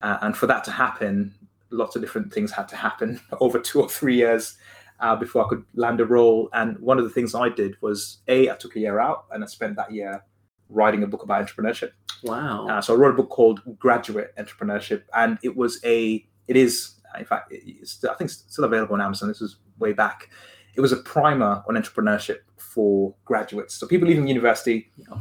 Uh, 0.00 0.16
and 0.22 0.36
for 0.36 0.46
that 0.46 0.62
to 0.64 0.70
happen, 0.70 1.34
lots 1.70 1.96
of 1.96 2.02
different 2.02 2.32
things 2.32 2.50
had 2.52 2.68
to 2.68 2.76
happen 2.76 3.20
over 3.40 3.58
two 3.58 3.80
or 3.80 3.88
three 3.88 4.16
years 4.16 4.56
uh, 5.00 5.14
before 5.16 5.44
I 5.44 5.48
could 5.48 5.64
land 5.74 6.00
a 6.00 6.04
role. 6.06 6.48
And 6.52 6.78
one 6.78 6.98
of 6.98 7.04
the 7.04 7.10
things 7.10 7.34
I 7.34 7.48
did 7.48 7.76
was 7.80 8.18
A, 8.28 8.50
I 8.50 8.56
took 8.56 8.76
a 8.76 8.80
year 8.80 8.98
out 8.98 9.26
and 9.30 9.42
I 9.44 9.46
spent 9.46 9.76
that 9.76 9.92
year 9.92 10.22
writing 10.68 11.02
a 11.02 11.06
book 11.06 11.22
about 11.22 11.46
entrepreneurship. 11.46 11.92
Wow. 12.22 12.66
Uh, 12.68 12.80
so 12.80 12.94
I 12.94 12.96
wrote 12.96 13.14
a 13.14 13.16
book 13.16 13.30
called 13.30 13.60
Graduate 13.78 14.34
Entrepreneurship, 14.36 15.02
and 15.14 15.38
it 15.42 15.56
was 15.56 15.80
a, 15.84 16.26
it 16.48 16.56
is, 16.56 16.94
in 17.18 17.24
fact, 17.24 17.48
it's, 17.52 18.04
I 18.04 18.14
think 18.14 18.30
it's 18.30 18.44
still 18.48 18.64
available 18.64 18.94
on 18.94 19.00
Amazon. 19.00 19.28
This 19.28 19.40
was 19.40 19.56
way 19.78 19.92
back. 19.92 20.28
It 20.74 20.80
was 20.80 20.92
a 20.92 20.96
primer 20.96 21.62
on 21.68 21.74
entrepreneurship 21.76 22.38
for 22.56 23.14
graduates. 23.24 23.74
So 23.74 23.86
people 23.86 24.08
leaving 24.08 24.26
university, 24.28 24.90
Yeah. 24.96 25.20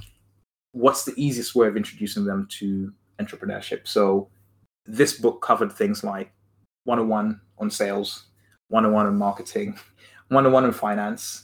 what's 0.72 1.06
the 1.06 1.14
easiest 1.16 1.56
way 1.56 1.68
of 1.68 1.78
introducing 1.78 2.26
them 2.26 2.48
to 2.60 2.92
entrepreneurship? 3.20 3.88
So 3.88 4.30
this 4.86 5.18
book 5.20 5.42
covered 5.42 5.72
things 5.72 6.04
like 6.04 6.32
101 6.98 7.40
on 7.60 7.70
sales, 7.70 8.24
101 8.70 9.06
on 9.08 9.18
marketing, 9.18 9.78
101 10.30 10.64
on 10.64 10.72
finance, 10.72 11.44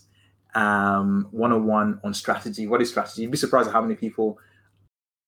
um, 0.55 1.27
101 1.31 1.99
on 2.03 2.13
strategy. 2.13 2.65
What 2.67 2.81
is 2.81 2.89
strategy? 2.89 3.23
You'd 3.23 3.31
be 3.31 3.37
surprised 3.37 3.67
at 3.67 3.73
how 3.73 3.81
many 3.81 3.95
people 3.95 4.39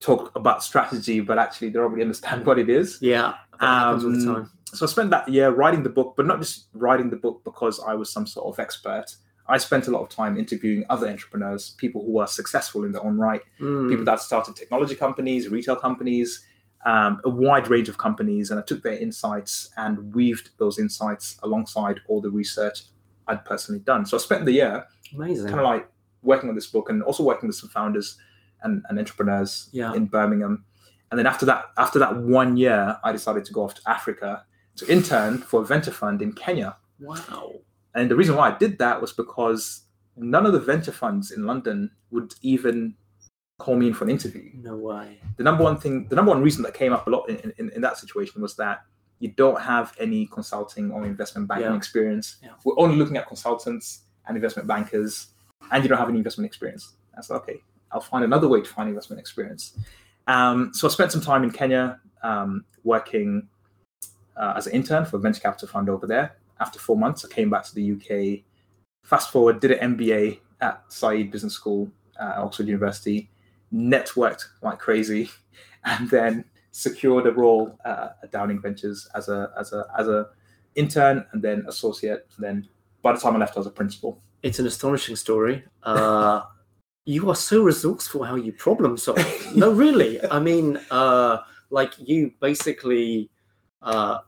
talk 0.00 0.34
about 0.34 0.62
strategy, 0.62 1.20
but 1.20 1.38
actually 1.38 1.68
they 1.68 1.74
don't 1.78 1.90
really 1.92 2.02
understand 2.02 2.44
what 2.48 2.58
it 2.58 2.68
is. 2.70 2.98
Yeah, 3.00 3.34
happens 3.60 4.04
all 4.04 4.10
the 4.10 4.18
Um, 4.18 4.34
time. 4.34 4.50
So 4.72 4.84
I 4.84 4.88
spent 4.88 5.10
that 5.10 5.28
year 5.28 5.50
writing 5.50 5.82
the 5.82 5.88
book, 5.90 6.14
but 6.16 6.26
not 6.26 6.38
just 6.40 6.66
writing 6.74 7.08
the 7.10 7.16
book 7.16 7.42
because 7.44 7.80
I 7.86 7.94
was 7.94 8.10
some 8.12 8.26
sort 8.26 8.46
of 8.52 8.58
expert. 8.58 9.04
I 9.48 9.58
spent 9.58 9.86
a 9.86 9.90
lot 9.92 10.02
of 10.02 10.08
time 10.08 10.36
interviewing 10.36 10.84
other 10.90 11.06
entrepreneurs, 11.08 11.70
people 11.78 12.04
who 12.04 12.18
are 12.18 12.26
successful 12.26 12.84
in 12.84 12.90
their 12.92 13.04
own 13.04 13.16
right, 13.16 13.42
Mm. 13.60 13.88
people 13.88 14.04
that 14.04 14.20
started 14.20 14.56
technology 14.56 14.96
companies, 14.96 15.48
retail 15.48 15.76
companies, 15.76 16.44
um, 16.86 17.20
a 17.24 17.28
wide 17.30 17.68
range 17.68 17.88
of 17.88 17.98
companies, 17.98 18.50
and 18.50 18.58
I 18.60 18.62
took 18.62 18.82
their 18.82 18.96
insights 18.96 19.70
and 19.76 20.14
weaved 20.14 20.50
those 20.58 20.78
insights 20.78 21.36
alongside 21.42 22.00
all 22.08 22.20
the 22.20 22.30
research 22.30 22.84
I'd 23.28 23.44
personally 23.44 23.80
done. 23.80 24.06
So 24.06 24.16
I 24.16 24.20
spent 24.20 24.44
the 24.46 24.52
year 24.52 24.86
Amazing. 25.14 25.48
kind 25.48 25.60
of 25.60 25.64
like 25.66 25.88
working 26.22 26.48
on 26.48 26.54
this 26.54 26.68
book 26.68 26.88
and 26.88 27.02
also 27.02 27.22
working 27.24 27.48
with 27.48 27.56
some 27.56 27.68
founders 27.70 28.16
and, 28.62 28.82
and 28.88 28.98
entrepreneurs 28.98 29.68
Yeah. 29.72 29.92
in 29.94 30.06
Birmingham. 30.06 30.64
And 31.10 31.18
then 31.18 31.26
after 31.26 31.44
that, 31.46 31.66
after 31.76 31.98
that 31.98 32.16
one 32.16 32.56
year, 32.56 32.98
I 33.04 33.10
decided 33.12 33.44
to 33.46 33.52
go 33.52 33.64
off 33.64 33.74
to 33.74 33.82
Africa 33.90 34.44
to 34.76 34.86
intern 34.92 35.38
for 35.38 35.62
a 35.62 35.64
venture 35.64 35.90
fund 35.92 36.22
in 36.22 36.32
Kenya. 36.32 36.76
wow. 37.00 37.52
And 37.94 38.10
the 38.10 38.16
reason 38.16 38.36
why 38.36 38.50
I 38.52 38.58
did 38.58 38.78
that 38.78 39.00
was 39.00 39.12
because 39.12 39.82
none 40.16 40.44
of 40.46 40.52
the 40.52 40.60
venture 40.60 40.92
funds 40.92 41.30
in 41.30 41.46
London 41.46 41.90
would 42.10 42.34
even 42.42 42.94
call 43.58 43.76
me 43.76 43.88
in 43.88 43.94
for 43.94 44.04
an 44.04 44.10
interview. 44.10 44.50
No 44.54 44.76
way. 44.76 45.18
The 45.36 45.44
number 45.44 45.64
one 45.64 45.78
thing, 45.78 46.06
the 46.08 46.16
number 46.16 46.30
one 46.30 46.42
reason 46.42 46.62
that 46.64 46.74
came 46.74 46.92
up 46.92 47.06
a 47.06 47.10
lot 47.10 47.28
in, 47.28 47.52
in, 47.58 47.70
in 47.70 47.80
that 47.80 47.98
situation 47.98 48.42
was 48.42 48.54
that 48.56 48.82
you 49.18 49.28
don't 49.32 49.60
have 49.60 49.94
any 49.98 50.26
consulting 50.26 50.90
or 50.90 51.04
investment 51.06 51.48
banking 51.48 51.68
Yeah. 51.70 51.76
experience. 51.76 52.36
Yeah. 52.42 52.50
We're 52.64 52.78
only 52.78 52.96
looking 52.96 53.16
at 53.16 53.26
consultants 53.26 54.02
and 54.26 54.36
investment 54.36 54.68
bankers, 54.68 55.28
and 55.70 55.82
you 55.82 55.88
don't 55.88 55.98
have 55.98 56.08
any 56.08 56.18
investment 56.18 56.46
experience. 56.46 56.96
That's 57.14 57.30
okay. 57.30 57.62
I'll 57.92 58.00
find 58.00 58.24
another 58.24 58.48
way 58.48 58.60
to 58.60 58.68
find 58.68 58.88
investment 58.88 59.20
experience. 59.20 59.78
Um, 60.26 60.72
so 60.74 60.86
I 60.86 60.90
spent 60.90 61.12
some 61.12 61.20
time 61.22 61.44
in 61.44 61.50
Kenya 61.50 62.00
um, 62.22 62.64
working 62.84 63.48
uh, 64.36 64.52
as 64.56 64.66
an 64.66 64.74
intern 64.74 65.06
for 65.06 65.16
a 65.16 65.20
venture 65.20 65.40
capital 65.40 65.68
fund 65.68 65.88
over 65.88 66.06
there. 66.06 66.36
After 66.60 66.78
four 66.78 66.96
months, 66.98 67.24
I 67.24 67.28
came 67.28 67.48
back 67.48 67.64
to 67.64 67.74
the 67.74 67.92
UK. 67.92 68.42
Fast 69.04 69.30
forward, 69.30 69.60
did 69.60 69.70
an 69.70 69.96
MBA 69.96 70.40
at 70.60 70.82
Said 70.88 71.30
Business 71.30 71.54
School 71.54 71.90
at 72.20 72.36
Oxford 72.38 72.66
University, 72.66 73.30
networked 73.76 74.44
like 74.62 74.78
crazy, 74.78 75.30
and 75.84 76.08
then 76.10 76.44
secured 76.70 77.26
a 77.26 77.32
role 77.32 77.78
uh, 77.84 78.08
at 78.22 78.32
Downing 78.32 78.60
Ventures 78.60 79.08
as 79.14 79.28
a 79.28 79.50
as 79.58 79.72
a 79.72 79.86
as 79.98 80.08
a 80.08 80.28
intern 80.74 81.24
and 81.32 81.42
then 81.42 81.64
associate. 81.68 82.26
And 82.36 82.44
then 82.44 82.68
by 83.02 83.12
the 83.12 83.18
time 83.18 83.36
I 83.36 83.38
left, 83.38 83.56
I 83.56 83.60
was 83.60 83.66
a 83.66 83.70
principal. 83.70 84.22
It's 84.42 84.58
an 84.58 84.66
astonishing 84.66 85.16
story. 85.16 85.64
Uh, 85.82 86.42
you 87.04 87.28
are 87.30 87.36
so 87.36 87.62
resourceful 87.62 88.24
how 88.24 88.36
you 88.36 88.52
problem 88.52 88.96
solve. 88.96 89.18
no, 89.54 89.72
really. 89.72 90.24
I 90.30 90.38
mean, 90.38 90.78
uh, 90.90 91.38
like 91.70 91.92
you 91.98 92.32
basically, 92.40 93.30
uh, 93.82 94.18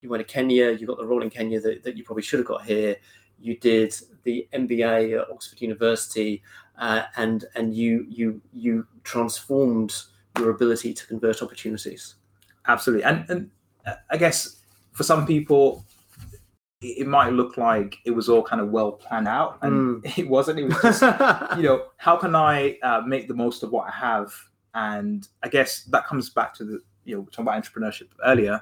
you 0.00 0.08
went 0.08 0.26
to 0.26 0.32
Kenya. 0.32 0.70
You 0.70 0.86
got 0.86 0.98
the 0.98 1.06
role 1.06 1.22
in 1.22 1.30
Kenya 1.30 1.60
that, 1.60 1.82
that 1.84 1.96
you 1.96 2.04
probably 2.04 2.22
should 2.22 2.40
have 2.40 2.48
got 2.48 2.64
here. 2.64 2.96
You 3.38 3.56
did 3.58 3.94
the 4.22 4.48
MBA 4.54 5.20
at 5.20 5.30
Oxford 5.30 5.60
University, 5.60 6.42
uh, 6.78 7.02
and 7.16 7.44
and 7.54 7.74
you 7.74 8.06
you 8.08 8.40
you 8.52 8.86
transformed 9.04 9.94
your 10.38 10.50
ability 10.50 10.92
to 10.94 11.06
convert 11.06 11.42
opportunities. 11.42 12.16
Absolutely, 12.66 13.04
and 13.04 13.24
and 13.28 13.50
uh, 13.86 13.94
I 14.10 14.16
guess 14.16 14.60
for 14.92 15.02
some 15.02 15.26
people. 15.26 15.84
It 16.86 17.06
might 17.06 17.32
look 17.32 17.56
like 17.56 17.96
it 18.04 18.10
was 18.10 18.28
all 18.28 18.42
kind 18.42 18.60
of 18.60 18.68
well 18.68 18.92
planned 18.92 19.26
out, 19.26 19.56
and 19.62 20.04
it 20.18 20.28
wasn't. 20.28 20.58
It 20.58 20.64
was 20.64 20.82
just 20.82 21.00
you 21.56 21.62
know, 21.62 21.86
how 21.96 22.18
can 22.18 22.36
I 22.36 22.76
uh, 22.82 23.00
make 23.06 23.26
the 23.26 23.32
most 23.32 23.62
of 23.62 23.70
what 23.70 23.88
I 23.88 23.90
have? 23.90 24.34
And 24.74 25.26
I 25.42 25.48
guess 25.48 25.84
that 25.84 26.06
comes 26.06 26.28
back 26.28 26.52
to 26.56 26.64
the, 26.64 26.82
you 27.04 27.16
know, 27.16 27.22
talking 27.30 27.46
about 27.46 27.62
entrepreneurship 27.62 28.08
earlier. 28.26 28.60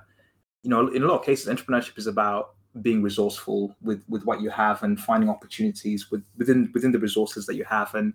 You 0.62 0.70
know, 0.70 0.86
in 0.86 1.02
a 1.02 1.06
lot 1.06 1.18
of 1.18 1.26
cases, 1.26 1.48
entrepreneurship 1.48 1.98
is 1.98 2.06
about 2.06 2.54
being 2.80 3.02
resourceful 3.02 3.76
with 3.82 4.02
with 4.08 4.24
what 4.24 4.40
you 4.40 4.48
have 4.50 4.82
and 4.82 4.98
finding 4.98 5.28
opportunities 5.28 6.10
with, 6.10 6.22
within 6.38 6.70
within 6.72 6.92
the 6.92 6.98
resources 6.98 7.46
that 7.46 7.56
you 7.56 7.64
have, 7.64 7.94
and 7.94 8.14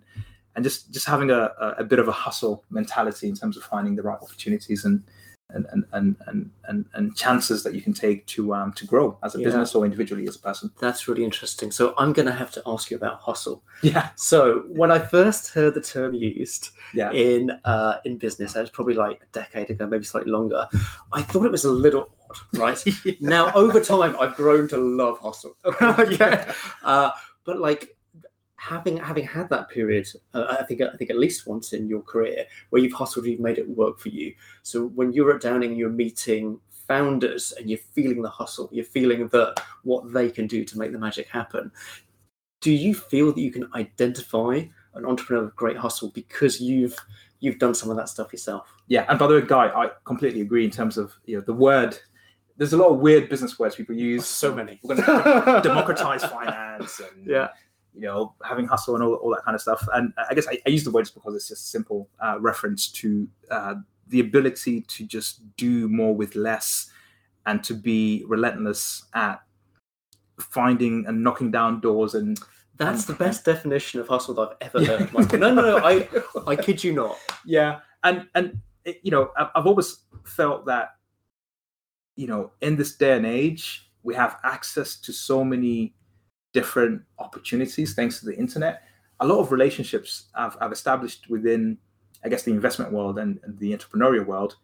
and 0.56 0.64
just 0.64 0.90
just 0.92 1.06
having 1.06 1.30
a, 1.30 1.52
a, 1.78 1.84
bit 1.84 2.00
of 2.00 2.08
a 2.08 2.12
hustle 2.12 2.64
mentality 2.70 3.28
in 3.28 3.36
terms 3.36 3.56
of 3.56 3.62
finding 3.62 3.94
the 3.94 4.02
right 4.02 4.18
opportunities 4.20 4.84
and 4.84 5.04
and 5.50 5.66
and 5.72 5.84
and 5.92 6.16
and, 6.26 6.50
and, 6.64 6.84
and 6.94 7.16
chances 7.16 7.62
that 7.62 7.72
you 7.74 7.80
can 7.80 7.94
take 7.94 8.26
to 8.26 8.52
um 8.52 8.72
to 8.72 8.84
grow 8.84 9.16
as 9.22 9.34
a 9.34 9.38
Yeah. 9.38 9.44
business 9.46 9.74
or 9.74 9.84
individually 9.84 10.26
as 10.28 10.36
a 10.36 10.40
person. 10.40 10.70
That's 10.80 11.08
really 11.08 11.24
interesting. 11.24 11.70
So 11.70 11.94
I'm 11.96 12.12
going 12.12 12.26
to 12.26 12.32
have 12.32 12.50
to 12.52 12.62
ask 12.66 12.90
you 12.90 12.96
about 12.96 13.20
hustle. 13.20 13.62
Yeah, 13.82 14.10
So 14.16 14.64
when 14.68 14.90
I 14.90 14.98
first 14.98 15.54
heard 15.54 15.74
the 15.74 15.80
term 15.80 16.12
used 16.14 16.70
yeah, 16.92 17.12
in 17.12 17.52
uh, 17.64 17.98
in 18.04 18.18
business, 18.18 18.52
that 18.54 18.60
was 18.60 18.70
probably 18.70 18.94
like 18.94 19.22
a 19.22 19.26
decade 19.32 19.70
ago, 19.70 19.86
maybe 19.86 20.04
slightly 20.04 20.32
longer. 20.32 20.66
I 21.12 21.22
thought 21.22 21.46
it 21.46 21.52
was 21.52 21.64
a 21.64 21.70
little 21.70 22.10
right? 22.54 22.82
now 23.20 23.52
over 23.52 23.80
time, 23.80 24.16
I've 24.18 24.34
grown 24.34 24.68
to 24.68 24.76
love 24.76 25.18
hustle. 25.18 25.56
okay, 25.82 26.46
uh, 26.82 27.10
but 27.44 27.58
like 27.58 27.96
having 28.56 28.96
having 28.98 29.24
had 29.24 29.48
that 29.50 29.68
period, 29.68 30.08
uh, 30.34 30.56
I 30.60 30.64
think 30.64 30.80
I 30.82 30.96
think 30.96 31.10
at 31.10 31.18
least 31.18 31.46
once 31.46 31.72
in 31.72 31.88
your 31.88 32.02
career 32.02 32.44
where 32.70 32.82
you've 32.82 32.92
hustled, 32.92 33.26
you've 33.26 33.40
made 33.40 33.58
it 33.58 33.68
work 33.68 33.98
for 33.98 34.08
you. 34.08 34.34
So 34.62 34.88
when 34.88 35.12
you're 35.12 35.34
at 35.34 35.42
Downing, 35.42 35.76
you're 35.76 35.90
meeting 35.90 36.60
founders 36.88 37.52
and 37.52 37.68
you're 37.68 37.78
feeling 37.78 38.22
the 38.22 38.30
hustle, 38.30 38.68
you're 38.72 38.84
feeling 38.84 39.28
the 39.28 39.54
what 39.84 40.12
they 40.12 40.30
can 40.30 40.46
do 40.46 40.64
to 40.64 40.78
make 40.78 40.92
the 40.92 40.98
magic 40.98 41.28
happen. 41.28 41.70
Do 42.60 42.72
you 42.72 42.94
feel 42.94 43.32
that 43.32 43.40
you 43.40 43.52
can 43.52 43.68
identify 43.74 44.64
an 44.94 45.06
entrepreneur 45.06 45.44
with 45.44 45.54
great 45.54 45.76
hustle 45.76 46.10
because 46.10 46.60
you've 46.60 46.96
you've 47.40 47.58
done 47.58 47.74
some 47.74 47.90
of 47.90 47.96
that 47.96 48.08
stuff 48.08 48.32
yourself? 48.32 48.72
Yeah, 48.88 49.04
and 49.08 49.18
by 49.18 49.26
the 49.26 49.34
way, 49.34 49.42
Guy, 49.42 49.68
I 49.68 49.90
completely 50.04 50.40
agree 50.40 50.64
in 50.64 50.70
terms 50.70 50.98
of 50.98 51.14
you 51.24 51.36
know 51.36 51.42
the 51.42 51.52
word. 51.52 51.98
There's 52.58 52.72
a 52.74 52.76
lot 52.76 52.88
of 52.90 52.98
weird 52.98 53.28
business 53.30 53.58
words 53.58 53.76
people 53.76 53.94
use. 53.96 54.26
So 54.26 54.54
many. 54.54 54.78
We're 54.82 54.96
going 54.96 55.06
to 55.44 55.60
democratize 55.62 56.24
finance 56.24 57.00
and 57.00 57.26
Yeah. 57.26 57.48
you 57.94 58.02
know 58.02 58.34
having 58.44 58.66
hustle 58.66 58.94
and 58.96 59.02
all, 59.04 59.14
all 59.14 59.30
that 59.30 59.44
kind 59.44 59.54
of 59.54 59.60
stuff. 59.60 59.86
And 59.94 60.12
I 60.30 60.34
guess 60.34 60.46
I, 60.48 60.58
I 60.66 60.70
use 60.70 60.84
the 60.84 60.90
words 60.90 61.10
because 61.10 61.34
it's 61.36 61.48
just 61.48 61.62
a 61.64 61.66
simple 61.68 62.08
uh, 62.20 62.36
reference 62.40 62.88
to 63.00 63.28
uh, 63.50 63.74
the 64.08 64.20
ability 64.20 64.82
to 64.82 65.04
just 65.06 65.40
do 65.56 65.88
more 65.88 66.14
with 66.14 66.34
less 66.34 66.90
and 67.46 67.62
to 67.64 67.74
be 67.74 68.24
relentless 68.26 69.04
at 69.14 69.40
finding 70.40 71.04
and 71.06 71.22
knocking 71.22 71.50
down 71.50 71.80
doors 71.80 72.14
and 72.14 72.38
That's 72.76 73.04
the 73.06 73.14
best 73.14 73.44
definition 73.44 74.00
of 74.00 74.08
hustle 74.08 74.34
that 74.34 74.42
I've 74.42 74.56
ever 74.74 74.84
heard. 74.84 75.12
Michael. 75.12 75.38
No, 75.38 75.54
no, 75.54 75.62
no. 75.62 75.78
I 75.78 76.08
I 76.46 76.56
kid 76.56 76.82
you 76.84 76.92
not. 76.92 77.18
yeah 77.44 77.80
and 78.04 78.26
and 78.34 78.60
you 79.02 79.10
know 79.10 79.30
I've, 79.36 79.48
I've 79.54 79.66
always 79.66 79.98
felt 80.24 80.64
that 80.66 80.90
you 82.18 82.26
know 82.26 82.50
in 82.60 82.76
this 82.76 82.96
day 82.96 83.16
and 83.16 83.24
age 83.24 83.88
we 84.02 84.14
have 84.14 84.36
access 84.44 84.96
to 84.96 85.12
so 85.12 85.44
many 85.44 85.94
different 86.52 87.00
opportunities 87.18 87.94
thanks 87.94 88.20
to 88.20 88.26
the 88.26 88.36
internet. 88.36 88.82
A 89.20 89.26
lot 89.26 89.38
of 89.40 89.52
relationships 89.52 90.28
I've, 90.34 90.56
I've 90.60 90.72
established 90.72 91.28
within 91.28 91.78
i 92.24 92.28
guess 92.28 92.42
the 92.42 92.50
investment 92.50 92.92
world 92.92 93.16
and, 93.18 93.38
and 93.44 93.56
the 93.60 93.70
entrepreneurial 93.76 94.26
world 94.26 94.56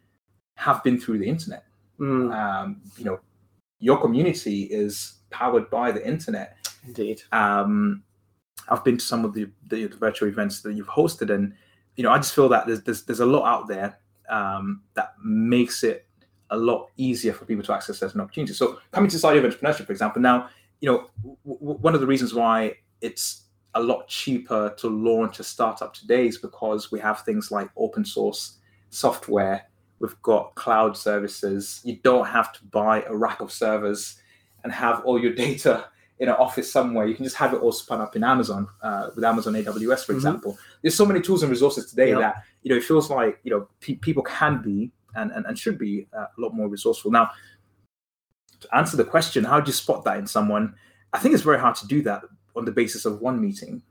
have 0.56 0.82
been 0.82 0.98
through 1.00 1.18
the 1.18 1.28
internet. 1.28 1.64
Mm, 2.00 2.34
um, 2.34 2.80
you 2.98 3.04
know 3.04 3.20
your 3.78 4.00
community 4.00 4.62
is 4.64 5.18
powered 5.30 5.68
by 5.70 5.92
the 5.92 6.06
internet. 6.06 6.56
Indeed. 6.86 7.22
um, 7.32 8.02
I've 8.68 8.84
been 8.84 8.98
to 8.98 9.04
some 9.04 9.24
of 9.24 9.34
the, 9.34 9.48
the 9.68 9.88
virtual 9.88 10.28
events 10.28 10.62
that 10.62 10.72
you've 10.74 10.88
hosted, 10.88 11.32
and 11.34 11.52
you 11.96 12.02
know, 12.02 12.10
I 12.10 12.16
just 12.16 12.34
feel 12.34 12.48
that 12.48 12.66
there's 12.66 12.82
there's, 12.82 13.02
there's 13.02 13.20
a 13.20 13.26
lot 13.26 13.44
out 13.44 13.68
there 13.68 13.98
um, 14.28 14.82
that 14.94 15.14
makes 15.22 15.84
it 15.84 16.06
a 16.50 16.56
lot 16.56 16.90
easier 16.96 17.32
for 17.32 17.44
people 17.44 17.64
to 17.64 17.72
access 17.72 17.98
certain 17.98 18.20
opportunities. 18.20 18.58
So, 18.58 18.78
coming 18.92 19.08
to 19.10 19.16
the 19.16 19.20
side 19.20 19.36
of 19.36 19.44
entrepreneurship, 19.44 19.86
for 19.86 19.92
example, 19.92 20.20
now 20.22 20.48
you 20.80 20.90
know 20.90 21.10
w- 21.22 21.36
w- 21.60 21.78
one 21.80 21.94
of 21.94 22.00
the 22.00 22.06
reasons 22.06 22.34
why 22.34 22.76
it's 23.00 23.42
a 23.74 23.82
lot 23.82 24.06
cheaper 24.08 24.72
to 24.78 24.88
launch 24.88 25.40
a 25.40 25.44
startup 25.44 25.94
today 25.94 26.26
is 26.26 26.38
because 26.38 26.92
we 26.92 27.00
have 27.00 27.20
things 27.22 27.50
like 27.50 27.68
open 27.76 28.04
source 28.04 28.58
software. 28.90 29.64
We've 29.98 30.20
got 30.22 30.54
cloud 30.54 30.96
services. 30.96 31.80
You 31.84 31.96
don't 32.02 32.26
have 32.26 32.52
to 32.52 32.64
buy 32.66 33.02
a 33.08 33.16
rack 33.16 33.40
of 33.40 33.50
servers 33.50 34.20
and 34.62 34.72
have 34.72 35.02
all 35.04 35.18
your 35.20 35.32
data 35.46 35.86
in 36.20 36.28
an 36.28 36.34
office 36.36 36.70
somewhere. 36.70 37.06
You 37.06 37.14
can 37.16 37.24
just 37.24 37.36
have 37.36 37.52
it 37.54 37.60
all 37.60 37.72
spun 37.72 38.00
up 38.00 38.14
in 38.14 38.22
Amazon 38.22 38.68
uh, 38.82 39.10
with 39.14 39.24
Amazon 39.24 39.54
AWS, 39.54 40.04
for 40.04 40.12
Mhm. 40.12 40.16
example. 40.16 40.58
There's 40.82 40.94
so 40.94 41.04
many 41.06 41.20
tools 41.20 41.42
and 41.42 41.50
resources 41.50 41.90
today 41.90 42.10
Yeah. 42.10 42.18
that 42.20 42.44
you 42.62 42.70
know 42.70 42.76
it 42.76 42.84
feels 42.84 43.10
like 43.10 43.40
you 43.42 43.50
know 43.50 43.68
pe- 43.80 43.96
people 43.96 44.22
can 44.22 44.62
be 44.62 44.92
and, 45.14 45.30
and, 45.32 45.46
and 45.46 45.58
should 45.58 45.78
be 45.78 46.06
uh, 46.16 46.26
a 46.36 46.40
lot 46.40 46.54
more 46.54 46.68
resourceful. 46.68 47.10
Now, 47.10 47.30
to 48.60 48.76
answer 48.76 48.96
the 48.96 49.04
question, 49.04 49.44
how 49.44 49.60
do 49.60 49.68
you 49.68 49.72
spot 49.72 50.04
that 50.04 50.18
in 50.18 50.26
someone? 50.26 50.74
I 51.12 51.18
think 51.18 51.34
it's 51.34 51.42
very 51.44 51.58
hard 51.58 51.76
to 51.76 51.86
do 51.86 52.02
that 52.02 52.22
on 52.56 52.64
the 52.64 52.72
basis 52.72 53.04
of 53.04 53.20
one 53.20 53.40
meeting, 53.40 53.82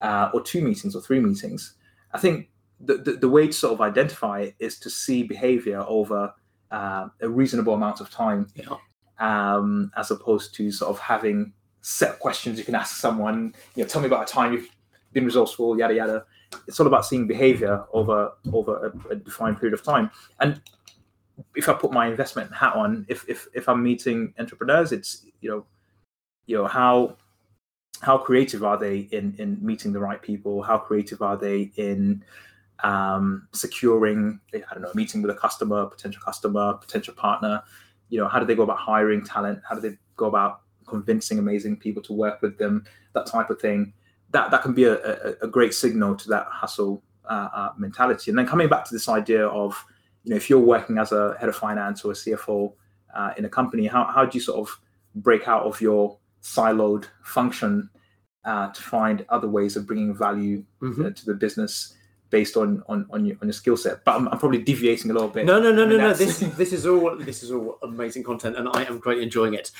uh, 0.00 0.30
or 0.32 0.40
two 0.42 0.62
meetings, 0.62 0.94
or 0.96 1.00
three 1.02 1.20
meetings. 1.20 1.74
I 2.12 2.18
think 2.18 2.48
the, 2.80 2.96
the, 2.96 3.12
the 3.12 3.28
way 3.28 3.46
to 3.46 3.52
sort 3.52 3.74
of 3.74 3.80
identify 3.80 4.40
it 4.40 4.54
is 4.58 4.78
to 4.80 4.90
see 4.90 5.22
behavior 5.22 5.84
over 5.86 6.32
uh, 6.70 7.08
a 7.20 7.28
reasonable 7.28 7.74
amount 7.74 8.00
of 8.00 8.10
time, 8.10 8.48
Yeah. 8.54 8.76
um, 9.20 9.90
as 9.96 10.10
opposed 10.10 10.54
to 10.56 10.70
sort 10.70 10.90
of 10.90 10.98
having 10.98 11.52
set 11.80 12.18
questions 12.18 12.58
you 12.58 12.64
can 12.64 12.74
ask 12.74 12.96
someone. 12.96 13.54
You 13.74 13.82
know, 13.84 13.88
tell 13.88 14.00
me 14.00 14.06
about 14.06 14.28
a 14.28 14.32
time 14.32 14.52
you've 14.52 14.68
been 15.12 15.24
resourceful, 15.24 15.78
yada 15.78 15.94
yada. 15.94 16.24
It's 16.66 16.80
all 16.80 16.86
about 16.86 17.06
seeing 17.06 17.26
behavior 17.26 17.84
over 17.92 18.32
over 18.52 18.86
a, 18.86 19.12
a 19.12 19.16
defined 19.16 19.58
period 19.58 19.74
of 19.74 19.82
time. 19.82 20.10
And 20.40 20.60
if 21.54 21.68
I 21.68 21.74
put 21.74 21.92
my 21.92 22.06
investment 22.06 22.54
hat 22.54 22.74
on, 22.74 23.06
if 23.08 23.28
if 23.28 23.48
if 23.54 23.68
I'm 23.68 23.82
meeting 23.82 24.34
entrepreneurs, 24.38 24.92
it's 24.92 25.24
you 25.40 25.50
know, 25.50 25.66
you 26.46 26.56
know 26.56 26.66
how 26.66 27.16
how 28.00 28.18
creative 28.18 28.64
are 28.64 28.76
they 28.76 29.08
in 29.12 29.34
in 29.38 29.58
meeting 29.60 29.92
the 29.92 30.00
right 30.00 30.20
people? 30.20 30.62
How 30.62 30.78
creative 30.78 31.22
are 31.22 31.36
they 31.36 31.70
in 31.76 32.24
um, 32.82 33.48
securing 33.52 34.40
I 34.54 34.60
don't 34.72 34.82
know, 34.82 34.92
meeting 34.94 35.22
with 35.22 35.30
a 35.30 35.38
customer, 35.38 35.86
potential 35.86 36.22
customer, 36.24 36.74
potential 36.74 37.14
partner? 37.14 37.62
You 38.08 38.20
know, 38.20 38.28
how 38.28 38.38
do 38.38 38.46
they 38.46 38.54
go 38.54 38.62
about 38.62 38.78
hiring 38.78 39.24
talent? 39.24 39.60
How 39.68 39.74
do 39.74 39.80
they 39.80 39.96
go 40.16 40.26
about 40.26 40.62
convincing 40.86 41.38
amazing 41.38 41.76
people 41.76 42.02
to 42.04 42.12
work 42.12 42.40
with 42.40 42.56
them? 42.58 42.84
That 43.14 43.26
type 43.26 43.50
of 43.50 43.60
thing. 43.60 43.92
That 44.30 44.50
that 44.50 44.62
can 44.62 44.74
be 44.74 44.84
a, 44.84 44.94
a, 44.94 45.34
a 45.42 45.48
great 45.48 45.72
signal 45.74 46.14
to 46.16 46.28
that 46.28 46.46
hustle 46.50 47.02
uh, 47.24 47.48
uh, 47.54 47.72
mentality. 47.78 48.30
And 48.30 48.38
then 48.38 48.46
coming 48.46 48.68
back 48.68 48.84
to 48.86 48.94
this 48.94 49.08
idea 49.08 49.46
of 49.46 49.82
you 50.24 50.30
know, 50.30 50.36
if 50.36 50.50
you're 50.50 50.58
working 50.60 50.98
as 50.98 51.12
a 51.12 51.36
head 51.40 51.48
of 51.48 51.56
finance 51.56 52.04
or 52.04 52.12
a 52.12 52.14
CFO 52.14 52.72
uh, 53.14 53.32
in 53.38 53.44
a 53.44 53.48
company, 53.48 53.86
how, 53.86 54.04
how 54.04 54.24
do 54.26 54.36
you 54.36 54.42
sort 54.42 54.58
of 54.58 54.78
break 55.14 55.48
out 55.48 55.62
of 55.64 55.80
your 55.80 56.18
siloed 56.42 57.06
function 57.22 57.88
uh, 58.44 58.70
to 58.72 58.82
find 58.82 59.24
other 59.30 59.48
ways 59.48 59.76
of 59.76 59.86
bringing 59.86 60.14
value 60.14 60.64
uh, 60.82 61.10
to 61.10 61.24
the 61.26 61.34
business 61.34 61.94
based 62.30 62.58
on 62.58 62.82
on 62.88 63.06
on 63.10 63.24
your, 63.24 63.36
on 63.40 63.48
your 63.48 63.52
skill 63.54 63.76
set? 63.76 64.04
But 64.04 64.16
I'm, 64.16 64.28
I'm 64.28 64.38
probably 64.38 64.58
deviating 64.62 65.10
a 65.10 65.14
little 65.14 65.28
bit. 65.30 65.46
No, 65.46 65.58
no, 65.60 65.72
no, 65.72 65.82
I 65.82 65.84
no, 65.84 65.88
mean, 65.90 65.98
no. 65.98 66.08
that's- 66.12 66.38
This 66.38 66.56
this 66.56 66.72
is 66.72 66.86
all 66.86 67.16
this 67.16 67.42
is 67.42 67.50
all 67.50 67.78
amazing 67.82 68.24
content, 68.24 68.56
and 68.58 68.68
I 68.74 68.82
am 68.84 68.98
greatly 68.98 69.22
enjoying 69.24 69.54
it. 69.54 69.70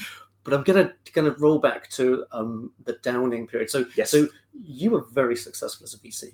But 0.48 0.56
I'm 0.56 0.64
gonna 0.64 0.92
gonna 1.12 1.32
roll 1.38 1.58
back 1.58 1.90
to 1.90 2.24
um, 2.32 2.72
the 2.84 2.94
downing 3.02 3.46
period. 3.46 3.68
So 3.70 3.84
Yes. 3.96 4.10
so 4.10 4.28
you 4.52 4.90
were 4.90 5.04
very 5.12 5.36
successful 5.36 5.84
as 5.84 5.92
a 5.92 5.98
VC, 5.98 6.32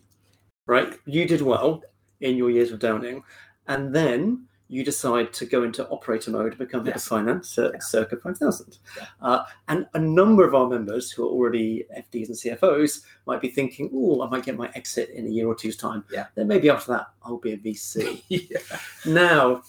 right? 0.66 0.94
You 1.04 1.26
did 1.26 1.42
well 1.42 1.83
in 2.21 2.37
your 2.37 2.49
years 2.50 2.71
of 2.71 2.78
downing, 2.78 3.25
and 3.66 3.92
then 3.94 4.47
you 4.68 4.85
decide 4.85 5.33
to 5.33 5.44
go 5.44 5.62
into 5.62 5.87
operator 5.90 6.30
mode 6.30 6.56
become 6.56 6.85
head 6.87 6.97
of 6.97 7.02
finance 7.02 7.59
at 7.59 7.73
Yeah. 7.73 7.78
circa 7.80 8.16
five 8.16 8.38
thousand. 8.38 8.78
Yeah. 8.97 9.06
Uh, 9.21 9.44
and 9.68 9.87
a 9.94 9.99
number 9.99 10.47
of 10.47 10.54
our 10.54 10.68
members 10.68 11.11
who 11.11 11.25
are 11.25 11.30
already 11.30 11.85
FDs 11.97 12.28
and 12.28 12.37
CFOs 12.37 13.02
might 13.26 13.40
be 13.40 13.49
thinking, 13.50 13.90
"Oh, 13.92 14.23
I 14.23 14.28
might 14.30 14.44
get 14.44 14.56
my 14.56 14.71
exit 14.76 15.11
in 15.11 15.26
a 15.26 15.30
year 15.30 15.49
or 15.49 15.56
two's 15.56 15.76
time." 15.76 16.04
Yeah. 16.11 16.26
Then 16.37 16.47
maybe 16.47 16.71
after 16.71 16.92
that, 16.92 17.09
I'll 17.25 17.38
be 17.38 17.52
a 17.52 17.56
VC. 17.59 18.23
yeah. 18.28 18.59
Now, 19.06 19.62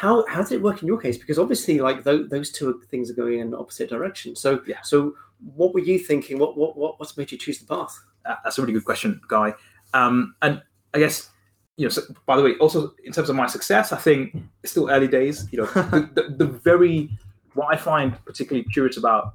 how 0.00 0.24
how 0.26 0.38
does 0.40 0.52
it 0.52 0.60
work 0.60 0.82
in 0.82 0.88
your 0.88 1.00
case? 1.00 1.16
Because 1.16 1.38
obviously, 1.38 1.78
like 1.78 2.02
those, 2.02 2.28
those 2.28 2.50
two 2.50 2.82
things 2.90 3.10
are 3.10 3.14
going 3.14 3.38
in 3.40 3.54
opposite 3.54 3.88
directions. 3.88 4.40
So, 4.40 4.60
Yeah. 4.66 4.80
so 4.82 5.14
what 5.54 5.72
were 5.74 5.80
you 5.90 5.98
thinking? 5.98 6.38
What 6.38 6.56
what 6.56 6.76
what 6.76 6.98
what's 6.98 7.16
made 7.16 7.30
you 7.32 7.38
choose 7.38 7.58
the 7.60 7.66
path? 7.66 7.94
Uh, 8.24 8.34
that's 8.42 8.58
a 8.58 8.62
really 8.62 8.72
good 8.72 8.84
question, 8.84 9.20
Guy. 9.28 9.54
Um, 9.92 10.34
and 10.42 10.60
I 10.94 10.98
guess 10.98 11.30
you 11.76 11.84
know. 11.86 11.90
So, 11.90 12.02
by 12.26 12.36
the 12.36 12.42
way, 12.42 12.54
also 12.56 12.92
in 13.04 13.12
terms 13.12 13.28
of 13.30 13.36
my 13.36 13.46
success, 13.46 13.92
I 13.92 13.96
think 13.98 14.34
it's 14.62 14.72
still 14.72 14.90
early 14.90 15.08
days. 15.08 15.46
You 15.52 15.58
know, 15.60 15.66
the, 15.94 16.10
the, 16.14 16.22
the 16.44 16.46
very 16.46 17.10
what 17.54 17.72
I 17.72 17.76
find 17.76 18.08
particularly 18.24 18.66
curious 18.72 18.96
about 18.96 19.34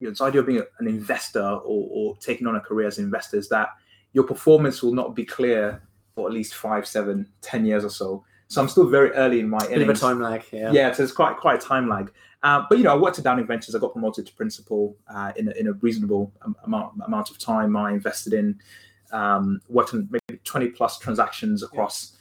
you 0.00 0.06
know 0.06 0.10
this 0.10 0.20
idea 0.20 0.40
of 0.40 0.46
being 0.48 0.58
a- 0.58 0.72
an 0.80 0.88
investor 0.88 1.40
or, 1.70 1.88
or 1.96 2.16
taking 2.16 2.46
on 2.48 2.56
a 2.56 2.60
career 2.60 2.88
as 2.88 2.98
an 2.98 3.04
investor 3.04 3.36
is 3.38 3.48
that 3.50 3.68
your 4.14 4.24
performance 4.24 4.82
will 4.82 4.94
not 4.94 5.14
be 5.14 5.24
clear 5.24 5.80
for 6.14 6.26
at 6.26 6.32
least 6.34 6.54
five, 6.54 6.86
seven, 6.88 7.26
ten 7.40 7.64
years 7.64 7.84
or 7.84 7.90
so. 7.90 8.24
So 8.48 8.62
I'm 8.62 8.68
still 8.68 8.88
very 8.88 9.10
early 9.12 9.40
in 9.40 9.48
my 9.48 9.58
Bit 9.66 9.82
of 9.82 9.88
a 9.88 9.94
time 9.94 10.20
lag 10.20 10.42
here. 10.42 10.70
Yeah, 10.72 10.92
so 10.92 11.02
it's 11.02 11.12
quite 11.12 11.36
quite 11.36 11.62
a 11.62 11.66
time 11.66 11.88
lag. 11.88 12.12
Uh, 12.42 12.64
but 12.68 12.78
you 12.78 12.84
know, 12.84 12.92
I 12.92 12.96
worked 12.96 13.18
at 13.18 13.24
Downing 13.24 13.46
Ventures. 13.46 13.74
I 13.74 13.78
got 13.78 13.92
promoted 13.92 14.26
to 14.26 14.32
principal 14.34 14.96
uh, 15.12 15.32
in 15.36 15.48
a, 15.48 15.50
in 15.52 15.66
a 15.66 15.72
reasonable 15.72 16.32
amount 16.64 16.92
amount 17.04 17.30
of 17.30 17.38
time. 17.38 17.76
I 17.76 17.92
invested 17.92 18.32
in 18.32 18.60
um, 19.10 19.60
worked 19.68 19.94
on 19.94 20.08
maybe 20.10 20.40
twenty 20.44 20.68
plus 20.68 20.98
transactions 20.98 21.62
across 21.62 22.16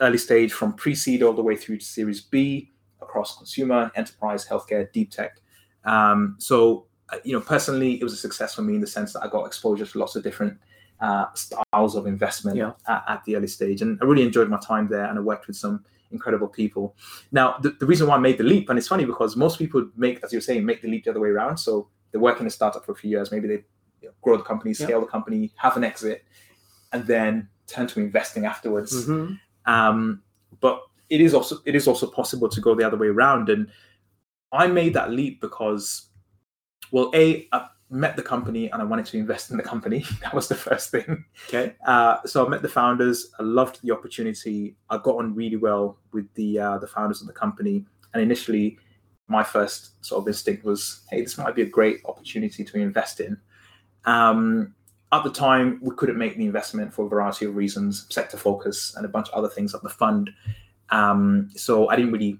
early 0.00 0.18
stage 0.18 0.52
from 0.52 0.72
pre-seed 0.72 1.22
all 1.22 1.32
the 1.32 1.42
way 1.42 1.56
through 1.56 1.78
to 1.78 1.84
Series 1.84 2.20
B 2.20 2.72
across 3.00 3.36
consumer, 3.36 3.90
enterprise, 3.94 4.46
healthcare, 4.46 4.90
deep 4.92 5.10
tech. 5.10 5.38
Um, 5.84 6.36
so 6.38 6.86
uh, 7.10 7.18
you 7.24 7.32
know, 7.32 7.40
personally, 7.40 7.94
it 7.94 8.04
was 8.04 8.12
a 8.12 8.16
success 8.16 8.54
for 8.54 8.62
me 8.62 8.74
in 8.74 8.80
the 8.80 8.86
sense 8.86 9.12
that 9.14 9.22
I 9.22 9.28
got 9.28 9.46
exposure 9.46 9.86
to 9.86 9.98
lots 9.98 10.14
of 10.16 10.22
different 10.22 10.58
uh, 11.00 11.26
styles 11.34 11.96
of 11.96 12.06
investment 12.06 12.56
Yeah. 12.56 12.72
at, 12.86 13.04
at 13.08 13.24
the 13.24 13.36
early 13.36 13.46
stage, 13.48 13.82
and 13.82 13.98
I 14.02 14.04
really 14.04 14.22
enjoyed 14.22 14.48
my 14.48 14.58
time 14.58 14.88
there. 14.88 15.04
And 15.04 15.18
I 15.18 15.22
worked 15.22 15.46
with 15.46 15.56
some 15.56 15.84
incredible 16.10 16.48
people. 16.48 16.96
Now, 17.32 17.56
the, 17.62 17.70
the 17.70 17.86
reason 17.86 18.06
why 18.08 18.16
I 18.16 18.18
made 18.18 18.36
the 18.38 18.44
leap, 18.44 18.68
and 18.68 18.78
it's 18.78 18.88
funny 18.88 19.04
because 19.04 19.36
most 19.36 19.58
people 19.58 19.88
make, 19.96 20.22
as 20.24 20.32
you're 20.32 20.40
saying, 20.42 20.64
make 20.66 20.82
the 20.82 20.88
leap 20.88 21.04
the 21.04 21.10
other 21.10 21.20
way 21.20 21.28
around. 21.30 21.56
So 21.58 21.88
they 22.12 22.18
work 22.18 22.40
in 22.40 22.46
a 22.46 22.50
startup 22.50 22.84
for 22.84 22.92
a 22.92 22.96
few 22.96 23.10
years, 23.10 23.30
maybe 23.30 23.48
they 23.48 23.64
you 24.02 24.08
know, 24.08 24.12
grow 24.22 24.36
the 24.36 24.42
company, 24.42 24.70
Yeah. 24.78 24.86
scale 24.86 25.00
the 25.00 25.06
company, 25.06 25.52
have 25.56 25.76
an 25.76 25.84
exit, 25.84 26.24
and 26.92 27.06
then 27.06 27.48
turn 27.66 27.86
to 27.86 28.00
investing 28.00 28.44
afterwards. 28.44 29.06
Mhm. 29.06 29.38
Um, 29.66 30.22
but 30.60 30.82
it 31.08 31.20
is 31.20 31.32
also 31.34 31.58
it 31.64 31.74
is 31.76 31.86
also 31.88 32.08
possible 32.10 32.48
to 32.48 32.60
go 32.60 32.74
the 32.74 32.84
other 32.84 32.96
way 32.96 33.06
around. 33.08 33.48
And 33.48 33.68
I 34.52 34.66
made 34.66 34.94
that 34.94 35.10
leap 35.12 35.40
because, 35.40 36.08
well, 36.90 37.10
a 37.14 37.48
I 37.52 37.68
met 37.90 38.14
the 38.16 38.22
company 38.22 38.70
and 38.70 38.80
I 38.80 38.84
wanted 38.84 39.06
to 39.06 39.18
invest 39.18 39.50
in 39.50 39.56
the 39.56 39.62
company. 39.62 40.04
that 40.22 40.32
was 40.32 40.48
the 40.48 40.54
first 40.54 40.90
thing. 40.90 41.24
Okay. 41.48 41.74
Uh, 41.86 42.18
so 42.24 42.46
I 42.46 42.48
met 42.48 42.62
the 42.62 42.68
founders. 42.68 43.30
I 43.38 43.42
loved 43.42 43.82
the 43.82 43.90
opportunity. 43.92 44.76
I 44.88 44.98
got 44.98 45.16
on 45.16 45.34
really 45.34 45.56
well 45.56 45.98
with 46.12 46.32
the 46.34 46.58
uh, 46.58 46.78
the 46.78 46.86
founders 46.86 47.20
of 47.20 47.26
the 47.26 47.32
company. 47.32 47.84
And 48.14 48.22
initially, 48.22 48.78
my 49.28 49.42
first 49.42 50.04
sort 50.04 50.22
of 50.22 50.28
instinct 50.28 50.64
was, 50.64 51.02
"Hey, 51.10 51.22
this 51.22 51.36
might 51.36 51.54
be 51.54 51.62
a 51.62 51.66
great 51.66 52.00
opportunity 52.04 52.64
to 52.64 52.78
invest 52.78 53.20
in." 53.20 53.36
Um, 54.04 54.74
at 55.12 55.24
the 55.24 55.30
time, 55.30 55.80
we 55.82 55.94
couldn't 55.96 56.18
make 56.18 56.36
the 56.36 56.44
investment 56.44 56.94
for 56.94 57.06
a 57.06 57.08
variety 57.08 57.44
of 57.44 57.56
reasons, 57.56 58.06
sector 58.10 58.36
focus, 58.36 58.94
and 58.96 59.04
a 59.04 59.08
bunch 59.08 59.28
of 59.28 59.34
other 59.34 59.48
things 59.48 59.74
at 59.74 59.82
the 59.82 59.88
fund. 59.88 60.30
Um, 60.90 61.50
so 61.54 61.88
I 61.88 61.96
didn't 61.96 62.12
really 62.12 62.38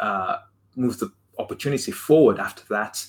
uh, 0.00 0.38
move 0.76 0.98
the 0.98 1.12
opportunity 1.38 1.92
forward 1.92 2.38
after 2.38 2.62
that. 2.70 3.06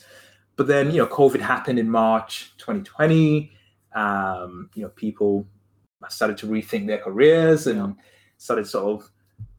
But 0.56 0.68
then, 0.68 0.92
you 0.92 0.98
know, 0.98 1.08
COVID 1.08 1.40
happened 1.40 1.80
in 1.80 1.90
March 1.90 2.54
2020 2.58 3.52
um, 3.94 4.70
you 4.74 4.84
know, 4.84 4.90
people 4.90 5.46
started 6.10 6.38
to 6.38 6.48
rethink 6.48 6.88
their 6.88 6.98
careers 6.98 7.68
and 7.68 7.78
Yeah. 7.78 8.04
started 8.38 8.68
sort 8.68 9.02
of 9.02 9.12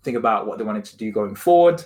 think 0.03 0.17
about 0.17 0.47
what 0.47 0.59
they 0.59 0.65
wanted 0.65 0.85
to 0.87 0.97
do 0.97 1.13
going 1.13 1.35
forward. 1.35 1.85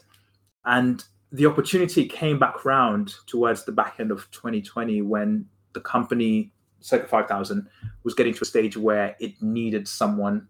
And 0.64 1.04
the 1.32 1.46
opportunity 1.46 2.06
came 2.06 2.38
back 2.38 2.64
round 2.64 3.14
towards 3.26 3.64
the 3.64 3.72
back 3.72 4.00
end 4.00 4.10
of 4.10 4.30
2020 4.30 5.02
when 5.02 5.46
the 5.74 5.80
company, 5.80 6.52
Circa 6.80 7.06
5000, 7.06 7.68
was 8.04 8.14
getting 8.14 8.32
to 8.34 8.42
a 8.42 8.46
stage 8.46 8.76
where 8.76 9.16
it 9.20 9.40
needed 9.42 9.86
someone 9.86 10.48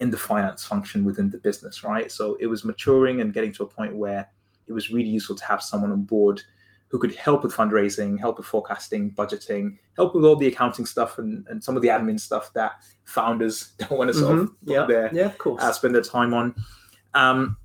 in 0.00 0.10
the 0.10 0.18
finance 0.18 0.62
function 0.64 1.04
within 1.04 1.30
the 1.30 1.38
business, 1.38 1.82
right? 1.82 2.12
So 2.12 2.36
it 2.38 2.46
was 2.46 2.64
maturing 2.64 3.22
and 3.22 3.32
getting 3.32 3.52
to 3.52 3.62
a 3.62 3.66
point 3.66 3.96
where 3.96 4.28
it 4.66 4.72
was 4.74 4.90
really 4.90 5.08
useful 5.08 5.36
to 5.36 5.44
have 5.46 5.62
someone 5.62 5.92
on 5.92 6.02
board 6.02 6.42
who 6.88 6.98
could 6.98 7.14
help 7.16 7.42
with 7.42 7.52
fundraising, 7.52 8.18
help 8.18 8.38
with 8.38 8.46
forecasting, 8.46 9.10
budgeting, 9.12 9.76
help 9.96 10.14
with 10.14 10.24
all 10.24 10.36
the 10.36 10.46
accounting 10.46 10.86
stuff 10.86 11.18
and, 11.18 11.44
and 11.48 11.62
some 11.62 11.74
of 11.76 11.82
the 11.82 11.88
admin 11.88 12.18
stuff 12.18 12.52
that 12.54 12.72
founders 13.04 13.72
don't 13.78 13.92
want 13.98 14.08
to 14.08 14.14
sort 14.14 14.38
of 14.38 14.46
Mhm. 14.46 14.54
put 14.66 14.72
Yeah. 14.74 14.86
their 14.86 15.10
Yeah, 15.14 15.26
of 15.26 15.38
course. 15.38 15.62
uh, 15.62 15.72
spend 15.72 15.94
their 15.94 16.02
time 16.02 16.32
on. 16.32 16.54
Um, 17.14 17.56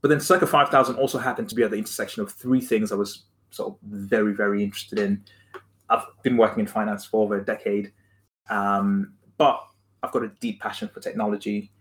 but 0.00 0.08
then 0.08 0.20
Circa 0.20 0.46
5000 0.46 0.94
also 0.96 1.18
happened 1.18 1.48
to 1.48 1.54
be 1.54 1.62
at 1.64 1.70
the 1.72 1.76
intersection 1.78 2.22
of 2.22 2.30
three 2.30 2.60
things 2.60 2.92
I 2.92 2.94
was 2.96 3.24
sort 3.50 3.72
of 3.72 3.78
very, 3.82 4.32
very 4.32 4.62
interested 4.62 4.98
in. 5.00 5.24
I've 5.88 6.04
been 6.22 6.36
working 6.36 6.60
in 6.60 6.66
finance 6.66 7.04
for 7.04 7.24
over 7.24 7.38
a 7.40 7.44
decade, 7.44 7.92
um, 8.50 9.14
but 9.38 9.60
I've 10.02 10.12
got 10.12 10.22
a 10.22 10.28
deep 10.40 10.60
passion 10.60 10.88
for 10.92 11.00
technology. 11.00 11.72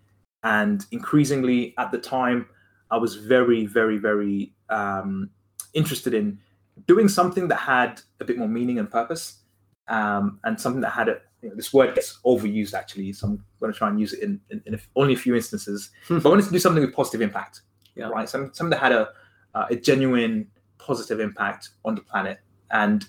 And 0.43 0.85
increasingly 0.91 1.75
at 1.77 1.91
the 1.91 1.97
time, 1.97 2.47
I 2.89 2.97
was 2.97 3.15
very, 3.15 3.65
very, 3.65 3.97
very 3.97 4.53
um, 4.69 5.29
interested 5.73 6.13
in 6.13 6.39
doing 6.87 7.07
something 7.07 7.47
that 7.47 7.57
had 7.57 8.01
a 8.19 8.25
bit 8.25 8.37
more 8.37 8.47
meaning 8.47 8.79
and 8.79 8.89
purpose 8.89 9.39
um, 9.87 10.39
and 10.43 10.59
something 10.59 10.81
that 10.81 10.91
had 10.91 11.09
a, 11.09 11.17
you 11.41 11.49
know, 11.49 11.55
this 11.55 11.73
word 11.73 11.95
gets 11.95 12.19
overused 12.25 12.73
actually, 12.73 13.13
so 13.13 13.27
I'm 13.27 13.45
going 13.59 13.71
to 13.71 13.77
try 13.77 13.89
and 13.89 13.99
use 13.99 14.13
it 14.13 14.23
in, 14.23 14.41
in, 14.49 14.61
in 14.65 14.73
a, 14.75 14.79
only 14.95 15.13
a 15.13 15.17
few 15.17 15.35
instances. 15.35 15.91
but 16.09 16.25
I 16.25 16.29
wanted 16.29 16.45
to 16.45 16.51
do 16.51 16.59
something 16.59 16.83
with 16.83 16.93
positive 16.93 17.21
impact, 17.21 17.61
Yeah. 17.95 18.09
right? 18.09 18.27
Some, 18.27 18.51
something 18.53 18.71
that 18.71 18.79
had 18.81 18.91
a, 18.91 19.09
uh, 19.53 19.67
a 19.69 19.75
genuine 19.75 20.47
positive 20.77 21.19
impact 21.19 21.69
on 21.85 21.95
the 21.95 22.01
planet. 22.01 22.39
And 22.71 23.05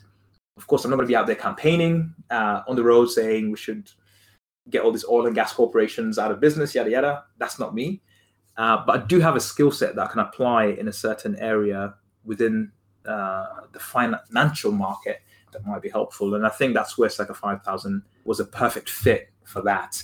of 0.56 0.66
course, 0.66 0.84
I'm 0.84 0.90
not 0.90 0.96
going 0.96 1.06
to 1.06 1.10
be 1.10 1.16
out 1.16 1.26
there 1.26 1.36
campaigning 1.36 2.14
uh, 2.30 2.62
on 2.68 2.76
the 2.76 2.82
road 2.84 3.06
saying 3.06 3.50
we 3.50 3.56
should 3.56 3.90
get 4.70 4.82
all 4.82 4.92
these 4.92 5.04
oil 5.08 5.26
and 5.26 5.34
gas 5.34 5.52
corporations 5.52 6.18
out 6.18 6.30
of 6.30 6.40
business, 6.40 6.74
yada 6.74 6.90
yada. 6.90 7.24
That's 7.38 7.58
not 7.58 7.74
me. 7.74 8.02
Uh, 8.56 8.82
but 8.86 9.00
I 9.00 9.06
do 9.06 9.20
have 9.20 9.36
a 9.36 9.40
skill 9.40 9.70
set 9.70 9.94
that 9.96 10.02
I 10.08 10.10
can 10.10 10.20
apply 10.20 10.66
in 10.66 10.88
a 10.88 10.92
certain 10.92 11.36
area 11.36 11.94
within 12.24 12.72
uh, 13.06 13.46
the 13.72 13.78
financial 13.78 14.72
market 14.72 15.22
that 15.52 15.66
might 15.66 15.82
be 15.82 15.88
helpful. 15.88 16.34
And 16.34 16.46
I 16.46 16.50
think 16.50 16.74
that's 16.74 16.98
where 16.98 17.08
Circa 17.08 17.34
5000 17.34 18.02
was 18.24 18.40
a 18.40 18.44
perfect 18.44 18.90
fit 18.90 19.30
for 19.44 19.62
that. 19.62 20.02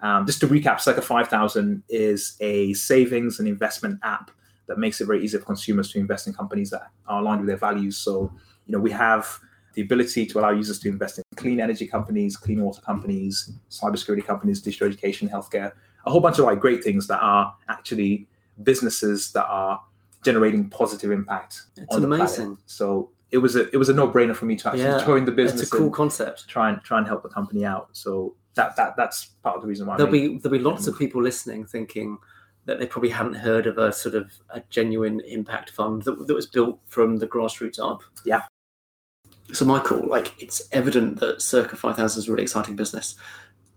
Um, 0.00 0.26
just 0.26 0.40
to 0.40 0.48
recap, 0.48 0.80
Circa 0.80 1.02
5000 1.02 1.82
is 1.88 2.36
a 2.40 2.72
savings 2.74 3.38
and 3.38 3.48
investment 3.48 4.00
app 4.02 4.30
that 4.66 4.78
makes 4.78 5.00
it 5.00 5.06
very 5.06 5.24
easy 5.24 5.38
for 5.38 5.44
consumers 5.44 5.90
to 5.92 5.98
invest 5.98 6.26
in 6.26 6.34
companies 6.34 6.70
that 6.70 6.90
are 7.06 7.20
aligned 7.20 7.40
with 7.40 7.48
their 7.48 7.56
values. 7.56 7.96
So, 7.96 8.32
you 8.66 8.72
know, 8.72 8.80
we 8.80 8.90
have 8.90 9.38
the 9.74 9.82
ability 9.82 10.26
to 10.26 10.38
allow 10.38 10.50
users 10.50 10.78
to 10.80 10.88
invest 10.88 11.18
in 11.18 11.24
clean 11.36 11.60
energy 11.60 11.86
companies, 11.86 12.36
clean 12.36 12.62
water 12.62 12.80
companies, 12.80 13.52
cybersecurity 13.70 14.24
companies, 14.24 14.60
digital 14.60 14.88
education, 14.88 15.28
healthcare, 15.28 15.72
a 16.04 16.10
whole 16.10 16.20
bunch 16.20 16.38
of 16.38 16.44
like 16.44 16.60
great 16.60 16.82
things 16.84 17.06
that 17.06 17.20
are 17.20 17.54
actually 17.68 18.26
businesses 18.62 19.32
that 19.32 19.46
are 19.46 19.80
generating 20.22 20.68
positive 20.68 21.10
impact. 21.10 21.62
It's 21.76 21.96
amazing. 21.96 22.58
So 22.66 23.10
it 23.30 23.38
was 23.38 23.56
a 23.56 23.68
it 23.70 23.76
was 23.76 23.88
a 23.88 23.94
no 23.94 24.08
brainer 24.08 24.34
for 24.34 24.44
me 24.44 24.56
to 24.56 24.68
actually 24.68 24.84
Yeah, 24.84 25.04
join 25.04 25.24
the 25.24 25.32
business. 25.32 25.62
It's 25.62 25.72
a 25.72 25.76
cool 25.76 25.90
concept. 25.90 26.48
try 26.48 26.68
and 26.70 26.82
try 26.82 26.98
and 26.98 27.06
help 27.06 27.22
the 27.22 27.28
company 27.28 27.64
out. 27.64 27.88
So 27.92 28.36
that 28.54 28.76
that 28.76 28.94
that's 28.96 29.26
part 29.42 29.56
of 29.56 29.62
the 29.62 29.68
reason 29.68 29.86
why. 29.86 29.96
There'll 29.96 30.12
be 30.12 30.38
there'll 30.38 30.56
be 30.56 30.62
lots 30.62 30.86
of 30.86 30.98
people 30.98 31.22
listening 31.22 31.66
thinking 31.66 32.18
that 32.64 32.78
they 32.78 32.86
probably 32.86 33.08
haven't 33.08 33.34
heard 33.34 33.66
of 33.66 33.78
a 33.78 33.92
sort 33.92 34.14
of 34.14 34.30
a 34.50 34.62
genuine 34.70 35.20
impact 35.26 35.70
fund 35.70 36.02
that, 36.02 36.26
that 36.26 36.34
was 36.34 36.46
built 36.46 36.78
from 36.86 37.16
the 37.16 37.26
grassroots 37.26 37.80
up. 37.80 38.02
Yeah. 38.24 38.42
So 39.52 39.64
Michael, 39.64 40.06
like 40.06 40.40
it's 40.40 40.62
evident 40.72 41.18
that 41.20 41.42
Circa 41.42 41.76
5000 41.76 42.18
is 42.18 42.28
a 42.28 42.30
really 42.30 42.44
exciting 42.44 42.76
business. 42.76 43.16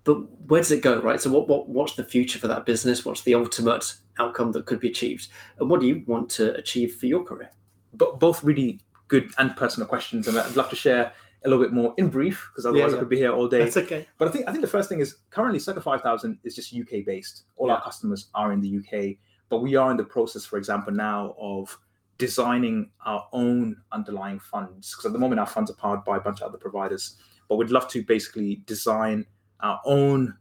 But 0.05 0.17
where 0.47 0.61
does 0.61 0.71
it 0.71 0.81
go, 0.81 1.01
right? 1.01 1.19
So 1.19 1.29
what, 1.29 1.49
what 1.49 1.67
what's 1.67 1.95
the 1.95 2.03
future 2.03 2.39
for 2.39 2.47
that 2.47 2.65
business? 2.65 3.03
What's 3.03 3.23
the 3.23 3.35
ultimate 3.35 3.95
outcome 4.17 4.53
that 4.53 4.65
could 4.65 4.79
be 4.79 4.89
achieved? 4.89 5.27
And 5.59 5.69
what 5.69 5.81
do 5.81 5.87
you 5.87 6.03
want 6.07 6.29
to 6.31 6.55
achieve 6.55 6.95
for 6.95 7.07
your 7.07 7.23
career? 7.23 7.51
but 7.97 8.19
both 8.19 8.43
really 8.43 8.79
good 9.07 9.31
and 9.37 9.55
personal 9.55 9.87
questions, 9.87 10.27
and 10.27 10.37
I'd 10.37 10.55
love 10.55 10.69
to 10.69 10.75
share 10.75 11.13
a 11.43 11.49
little 11.49 11.63
bit 11.63 11.73
more 11.73 11.93
in 11.97 12.09
brief 12.09 12.49
because 12.51 12.65
otherwise 12.65 12.91
yeah. 12.91 12.97
I 12.97 12.99
could 12.99 13.09
be 13.09 13.17
here 13.17 13.31
all 13.31 13.47
day. 13.47 13.59
That's 13.59 13.77
okay. 13.77 14.07
But 14.17 14.27
I 14.27 14.31
think 14.31 14.47
I 14.47 14.51
think 14.51 14.61
the 14.61 14.69
first 14.69 14.89
thing 14.89 14.99
is 14.99 15.17
currently 15.29 15.59
Circa 15.59 15.81
5000 15.81 16.39
is 16.43 16.55
just 16.55 16.73
UK 16.73 17.05
based. 17.05 17.43
All 17.55 17.71
our 17.71 17.81
customers 17.81 18.27
are 18.33 18.51
in 18.51 18.61
the 18.61 18.77
UK, 18.77 19.17
but 19.49 19.61
we 19.61 19.75
are 19.75 19.91
in 19.91 19.97
the 19.97 20.03
process, 20.03 20.45
for 20.45 20.57
example, 20.57 20.93
now 20.93 21.35
of 21.39 21.77
designing 22.17 22.89
our 23.05 23.27
own 23.33 23.75
underlying 23.91 24.39
funds 24.39 24.91
because 24.91 25.05
at 25.05 25.13
the 25.13 25.19
moment 25.19 25.39
our 25.39 25.45
funds 25.45 25.69
are 25.69 25.75
powered 25.75 26.03
by 26.05 26.17
a 26.17 26.21
bunch 26.21 26.41
of 26.41 26.49
other 26.49 26.57
providers. 26.57 27.17
But 27.47 27.57
we'd 27.57 27.69
love 27.69 27.87
to 27.89 28.03
basically 28.03 28.63
design 28.65 29.27
our 29.61 29.79
own 29.85 30.35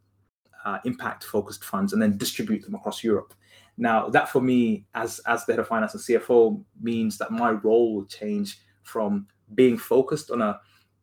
uh, 0.64 0.78
impact 0.84 1.24
focused 1.24 1.64
funds 1.64 1.92
and 1.92 2.00
then 2.00 2.16
distribute 2.16 2.62
them 2.64 2.74
across 2.74 3.04
Europe. 3.04 3.34
Now 3.76 4.08
that 4.10 4.28
for 4.28 4.40
me, 4.40 4.86
as 4.94 5.18
as 5.26 5.44
the 5.44 5.52
head 5.52 5.60
of 5.60 5.68
finance 5.68 5.94
and 5.94 6.02
CFO, 6.02 6.62
means 6.80 7.18
that 7.18 7.30
my 7.32 7.50
role 7.50 7.94
will 7.94 8.06
change 8.06 8.58
from 8.82 9.26
being 9.54 9.76
focused 9.76 10.30
on 10.30 10.40
a 10.42 10.60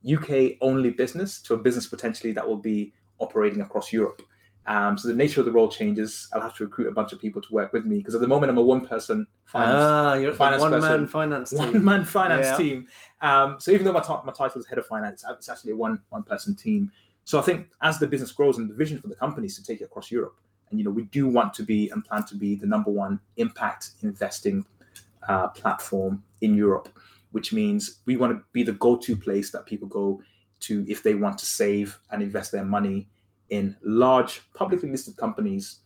UK 0.10 0.54
only 0.62 0.90
business 0.90 1.42
to 1.44 1.54
a 1.54 1.58
business 1.58 1.86
potentially 1.88 2.34
that 2.34 2.48
will 2.48 2.58
be 2.58 2.94
operating 3.20 3.62
across 3.62 3.92
Europe. 3.94 4.22
Um, 4.68 4.98
so 4.98 5.08
the 5.08 5.14
nature 5.16 5.42
of 5.42 5.46
the 5.46 5.52
role 5.52 5.68
changes. 5.70 6.28
I'll 6.34 6.42
have 6.42 6.56
to 6.58 6.64
recruit 6.66 6.88
a 6.88 6.92
bunch 6.92 7.12
of 7.14 7.20
people 7.20 7.42
to 7.42 7.54
work 7.54 7.74
with 7.74 7.86
me 7.86 7.98
because 7.98 8.16
at 8.16 8.22
the 8.22 8.28
moment 8.28 8.52
I'm 8.52 8.58
a 8.58 8.62
one 8.62 8.86
person 8.88 9.28
finance, 9.46 9.82
Ah, 9.82 10.14
you're 10.16 10.32
a 10.32 10.36
finance 10.36 10.62
one 10.72 10.80
man 10.80 11.08
finance 11.08 11.50
team. 11.50 11.60
one 11.60 11.84
man 11.86 12.06
finance 12.06 12.48
Yeah. 12.48 12.58
team. 12.58 12.88
Um, 13.22 13.58
so 13.60 13.72
even 13.72 13.86
though 13.86 13.92
my, 13.92 14.02
ti- 14.02 14.14
my 14.24 14.32
title 14.32 14.62
is 14.62 14.68
head 14.68 14.78
of 14.78 14.86
finance, 14.86 15.24
it's 15.30 15.50
actually 15.50 15.74
a 15.74 15.76
one 15.76 16.02
one 16.10 16.24
person 16.24 16.56
team. 16.56 16.92
So 17.32 17.40
I 17.40 17.44
think 17.44 17.70
as 17.82 17.98
the 17.98 18.08
business 18.08 18.34
grows 18.34 18.58
and 18.58 18.70
the 18.70 18.74
vision 18.74 19.00
for 19.00 19.08
the 19.08 19.16
company 19.16 19.48
is 19.48 19.56
to 19.56 19.64
take 19.64 19.80
it 19.80 19.86
across 19.86 20.12
Europe, 20.12 20.36
and 20.70 20.78
you 20.78 20.84
know 20.84 20.92
we 20.92 21.04
do 21.04 21.30
want 21.30 21.54
to 21.54 21.64
be 21.64 21.90
and 21.92 22.04
plan 22.04 22.26
to 22.26 22.36
be 22.36 22.56
the 22.56 22.68
number 22.68 22.92
one 22.92 23.22
impact 23.38 23.92
investing 24.02 24.66
uh, 25.30 25.48
platform 25.48 26.26
in 26.42 26.56
Europe, 26.56 26.90
which 27.32 27.54
means 27.54 28.02
we 28.06 28.18
want 28.18 28.34
to 28.34 28.44
be 28.52 28.64
the 28.64 28.74
go-to 28.74 29.16
place 29.16 29.50
that 29.52 29.66
people 29.66 29.88
go 29.88 30.22
to 30.60 30.86
if 30.90 31.04
they 31.04 31.14
want 31.14 31.38
to 31.38 31.46
save 31.46 31.98
and 32.12 32.22
invest 32.22 32.52
their 32.52 32.66
money 32.66 33.08
in 33.50 33.78
large 33.82 34.42
publicly 34.54 34.92
listed 34.92 35.16
companies 35.16 35.80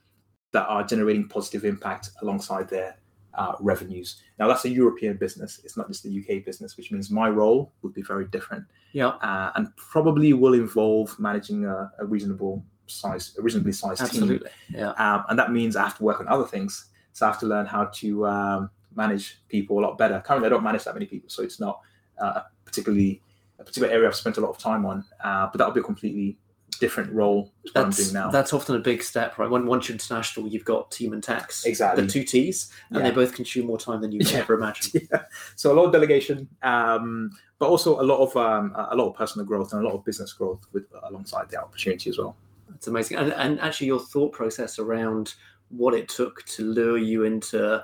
that 0.52 0.66
are 0.66 0.84
generating 0.84 1.28
positive 1.28 1.64
impact 1.64 2.10
alongside 2.24 2.68
their 2.68 2.98
uh, 3.36 3.54
revenues. 3.60 4.20
Now 4.40 4.48
that's 4.48 4.66
a 4.66 4.70
European 4.70 5.18
business; 5.18 5.62
it's 5.64 5.78
not 5.78 5.90
just 5.90 6.06
a 6.06 6.10
UK 6.10 6.44
business, 6.44 6.76
which 6.76 6.92
means 6.92 7.12
my 7.12 7.30
role 7.30 7.72
would 7.84 7.94
be 7.94 8.02
very 8.02 8.26
different 8.30 8.66
Yeah, 8.96 9.08
uh, 9.08 9.52
and 9.56 9.76
probably 9.76 10.32
will 10.32 10.54
involve 10.54 11.20
managing 11.20 11.66
a, 11.66 11.92
a 12.00 12.06
reasonable 12.06 12.64
size, 12.88 13.36
a 13.38 13.42
reasonably 13.42 13.74
sized 13.74 14.00
team. 14.00 14.08
absolutely. 14.08 14.50
Yeah. 14.70 14.92
Um, 14.92 15.26
and 15.28 15.38
that 15.38 15.52
means 15.52 15.76
I 15.76 15.84
have 15.84 15.98
to 15.98 16.04
work 16.04 16.22
on 16.22 16.30
other 16.30 16.46
things. 16.46 16.86
So 17.12 17.26
I 17.26 17.30
have 17.30 17.40
to 17.42 17.46
learn 17.46 17.66
how 17.66 17.88
to 17.96 18.26
um, 18.26 18.70
manage 18.96 19.42
people 19.50 19.78
a 19.78 19.82
lot 19.82 19.98
better. 19.98 20.24
Currently, 20.26 20.46
I 20.48 20.50
don't 20.50 20.64
manage 20.64 20.86
that 20.86 20.94
many 20.94 21.08
people, 21.08 21.30
so 21.30 21.44
it's 21.44 21.60
not 21.60 21.82
uh, 22.22 22.44
particularly 22.64 23.22
a 23.60 23.66
particular 23.66 23.94
area 23.94 24.08
I've 24.08 24.16
spent 24.16 24.38
a 24.38 24.40
lot 24.40 24.52
of 24.52 24.60
time 24.60 24.86
on. 24.86 25.04
Uh, 25.22 25.50
but 25.52 25.58
that'll 25.58 25.74
be 25.74 25.82
a 25.82 25.84
completely 25.84 26.38
different 26.80 27.12
role 27.12 27.52
That's, 27.74 28.12
that's 28.12 28.54
often 28.54 28.76
a 28.76 28.80
big 28.80 29.02
step, 29.04 29.38
right? 29.38 29.50
When 29.50 29.66
once 29.66 29.88
you're 29.90 29.96
international, 29.96 30.48
you've 30.48 30.66
got 30.66 30.92
team 30.92 31.14
and 31.14 31.24
tax, 31.24 31.66
Exactly. 31.66 32.04
the 32.06 32.12
two 32.12 32.24
T's, 32.24 32.72
and 32.90 33.00
Yeah. 33.00 33.10
they 33.10 33.16
both 33.16 33.34
consume 33.34 33.66
more 33.68 33.78
time 33.78 34.02
than 34.02 34.12
you 34.12 34.20
can 34.20 34.30
Yeah. 34.30 34.40
ever 34.40 34.54
imagine. 34.56 35.02
yeah. 35.12 35.24
So 35.56 35.72
a 35.72 35.76
lot 35.76 35.86
of 35.86 35.92
delegation, 35.92 36.48
um, 36.64 37.32
but 37.60 37.68
also 37.70 38.00
a 38.00 38.04
lot 38.04 38.20
of 38.20 38.36
um, 38.38 38.74
a 38.76 38.96
lot 38.96 39.10
of 39.10 39.16
personal 39.16 39.46
growth 39.46 39.74
and 39.74 39.82
a 39.84 39.86
lot 39.88 39.96
of 39.96 40.04
business 40.06 40.34
growth 40.34 40.62
with 40.74 40.86
alongside 41.04 41.50
the 41.50 41.62
opportunity 41.62 42.10
as 42.10 42.18
well. 42.18 42.36
It's 42.74 42.88
amazing, 42.88 43.18
and, 43.18 43.32
and 43.34 43.60
actually, 43.62 43.88
your 43.88 44.00
thought 44.00 44.34
process 44.34 44.80
around 44.80 45.34
what 45.70 45.94
it 45.94 46.10
took 46.10 46.44
to 46.46 46.64
lure 46.72 46.98
you 46.98 47.24
into 47.24 47.84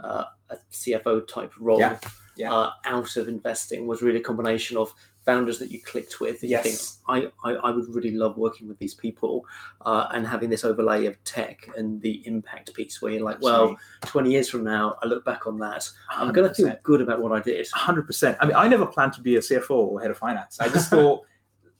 uh, 0.00 0.24
a 0.50 0.56
CFO 0.72 1.26
type 1.26 1.52
role 1.58 1.78
Yeah. 1.78 1.98
Yeah. 2.36 2.52
Uh, 2.52 2.70
out 2.84 3.16
of 3.16 3.28
investing 3.28 3.86
was 3.86 4.02
really 4.02 4.18
a 4.18 4.22
combination 4.22 4.76
of 4.76 4.92
founders 5.26 5.58
that 5.58 5.70
you 5.70 5.80
clicked 5.80 6.20
with. 6.20 6.40
that 6.40 6.46
you 6.48 6.58
think, 6.58 6.78
I, 7.08 7.48
I, 7.48 7.54
I 7.54 7.70
would 7.70 7.88
really 7.94 8.10
love 8.10 8.36
working 8.36 8.68
with 8.68 8.78
these 8.78 8.94
people 8.94 9.44
uh, 9.86 10.08
and 10.12 10.26
having 10.26 10.50
this 10.50 10.64
overlay 10.64 11.06
of 11.06 11.22
tech 11.24 11.66
and 11.76 12.00
the 12.02 12.22
impact 12.26 12.74
piece 12.74 13.00
where 13.00 13.12
you're 13.12 13.22
like, 13.22 13.40
well, 13.40 13.76
20 14.02 14.30
years 14.30 14.48
from 14.50 14.64
now, 14.64 14.96
I 15.02 15.06
look 15.06 15.24
back 15.24 15.46
on 15.46 15.58
that, 15.60 15.88
I'm 16.10 16.32
going 16.32 16.48
to 16.48 16.54
feel 16.54 16.76
good 16.82 17.00
about 17.00 17.20
what 17.22 17.32
I 17.32 17.40
did. 17.40 17.66
hundred 17.72 18.06
percent. 18.06 18.36
I 18.40 18.46
mean, 18.46 18.56
I 18.56 18.68
never 18.68 18.84
planned 18.86 19.14
to 19.14 19.20
be 19.22 19.36
a 19.36 19.40
CFO 19.40 19.70
or 19.70 20.00
head 20.00 20.10
of 20.10 20.18
finance. 20.18 20.60
I 20.60 20.68
just 20.68 20.90
thought 20.94 21.22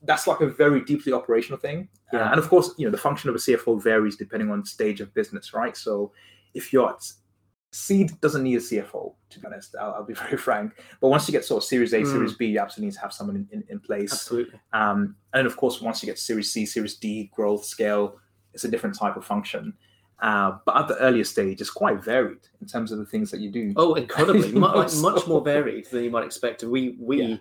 that's 0.03 0.27
like 0.27 0.41
a 0.41 0.47
very 0.47 0.83
deeply 0.85 1.13
operational 1.13 1.59
thing. 1.59 1.89
Uh, 2.13 2.17
Yeah. 2.19 2.31
and 2.31 2.39
of 2.39 2.49
course, 2.49 2.75
you 2.79 2.85
know, 2.87 2.91
the 2.91 2.99
function 2.99 3.29
of 3.31 3.37
a 3.37 3.39
CFO 3.39 3.83
varies 3.83 4.17
depending 4.17 4.51
on 4.51 4.65
stage 4.65 5.01
of 5.01 5.13
business, 5.15 5.53
right? 5.55 5.77
So 5.77 6.13
if 6.55 6.73
you're 6.73 6.91
at 6.91 7.11
seed 7.75 8.19
doesn't 8.21 8.43
need 8.45 8.55
a 8.57 8.61
CFO, 8.61 9.15
to 9.31 9.41
be 9.41 9.47
honest. 9.47 9.75
I'll, 9.81 9.95
I'll 9.95 10.05
be 10.05 10.15
very 10.27 10.37
frank. 10.37 10.73
But 11.01 11.09
once 11.09 11.27
you 11.29 11.33
get 11.33 11.45
sort 11.45 11.63
of 11.63 11.69
Series 11.69 11.93
A, 11.93 11.99
Mm. 12.03 12.07
Series 12.13 12.35
B, 12.35 12.47
you 12.47 12.59
absolutely 12.61 12.87
need 12.89 12.95
to 12.95 13.01
have 13.01 13.13
someone 13.13 13.37
in, 13.37 13.49
in, 13.53 13.65
in 13.69 13.81
place. 13.81 14.13
Absolutely. 14.13 14.61
Um, 14.73 15.17
and 15.33 15.47
of 15.47 15.57
course, 15.57 15.81
once 15.81 16.03
you 16.03 16.07
get 16.07 16.19
Series 16.19 16.53
C, 16.53 16.65
Series 16.67 16.97
D, 16.97 17.31
growth, 17.35 17.65
scale, 17.65 18.19
it's 18.53 18.65
a 18.65 18.69
different 18.69 18.97
type 18.97 19.17
of 19.17 19.25
function. 19.25 19.75
Uh, 20.23 20.59
but 20.65 20.77
at 20.77 20.87
the 20.89 20.97
earlier 20.99 21.25
stage, 21.25 21.61
it's 21.61 21.71
quite 21.71 22.03
varied 22.03 22.39
in 22.61 22.67
terms 22.69 22.93
of 22.93 22.99
the 22.99 23.05
things 23.07 23.31
that 23.33 23.41
you 23.41 23.51
do. 23.51 23.73
Oh, 23.77 23.95
incredibly, 23.95 24.49
You 24.49 24.55
mu- 24.55 24.61
know, 24.61 24.75
like, 24.75 24.95
much 24.97 25.27
more 25.27 25.41
varied 25.43 25.87
than 25.91 26.05
you 26.05 26.11
might 26.11 26.25
expect. 26.25 26.63
We 26.63 26.97
we 27.01 27.23
Yeah. 27.23 27.37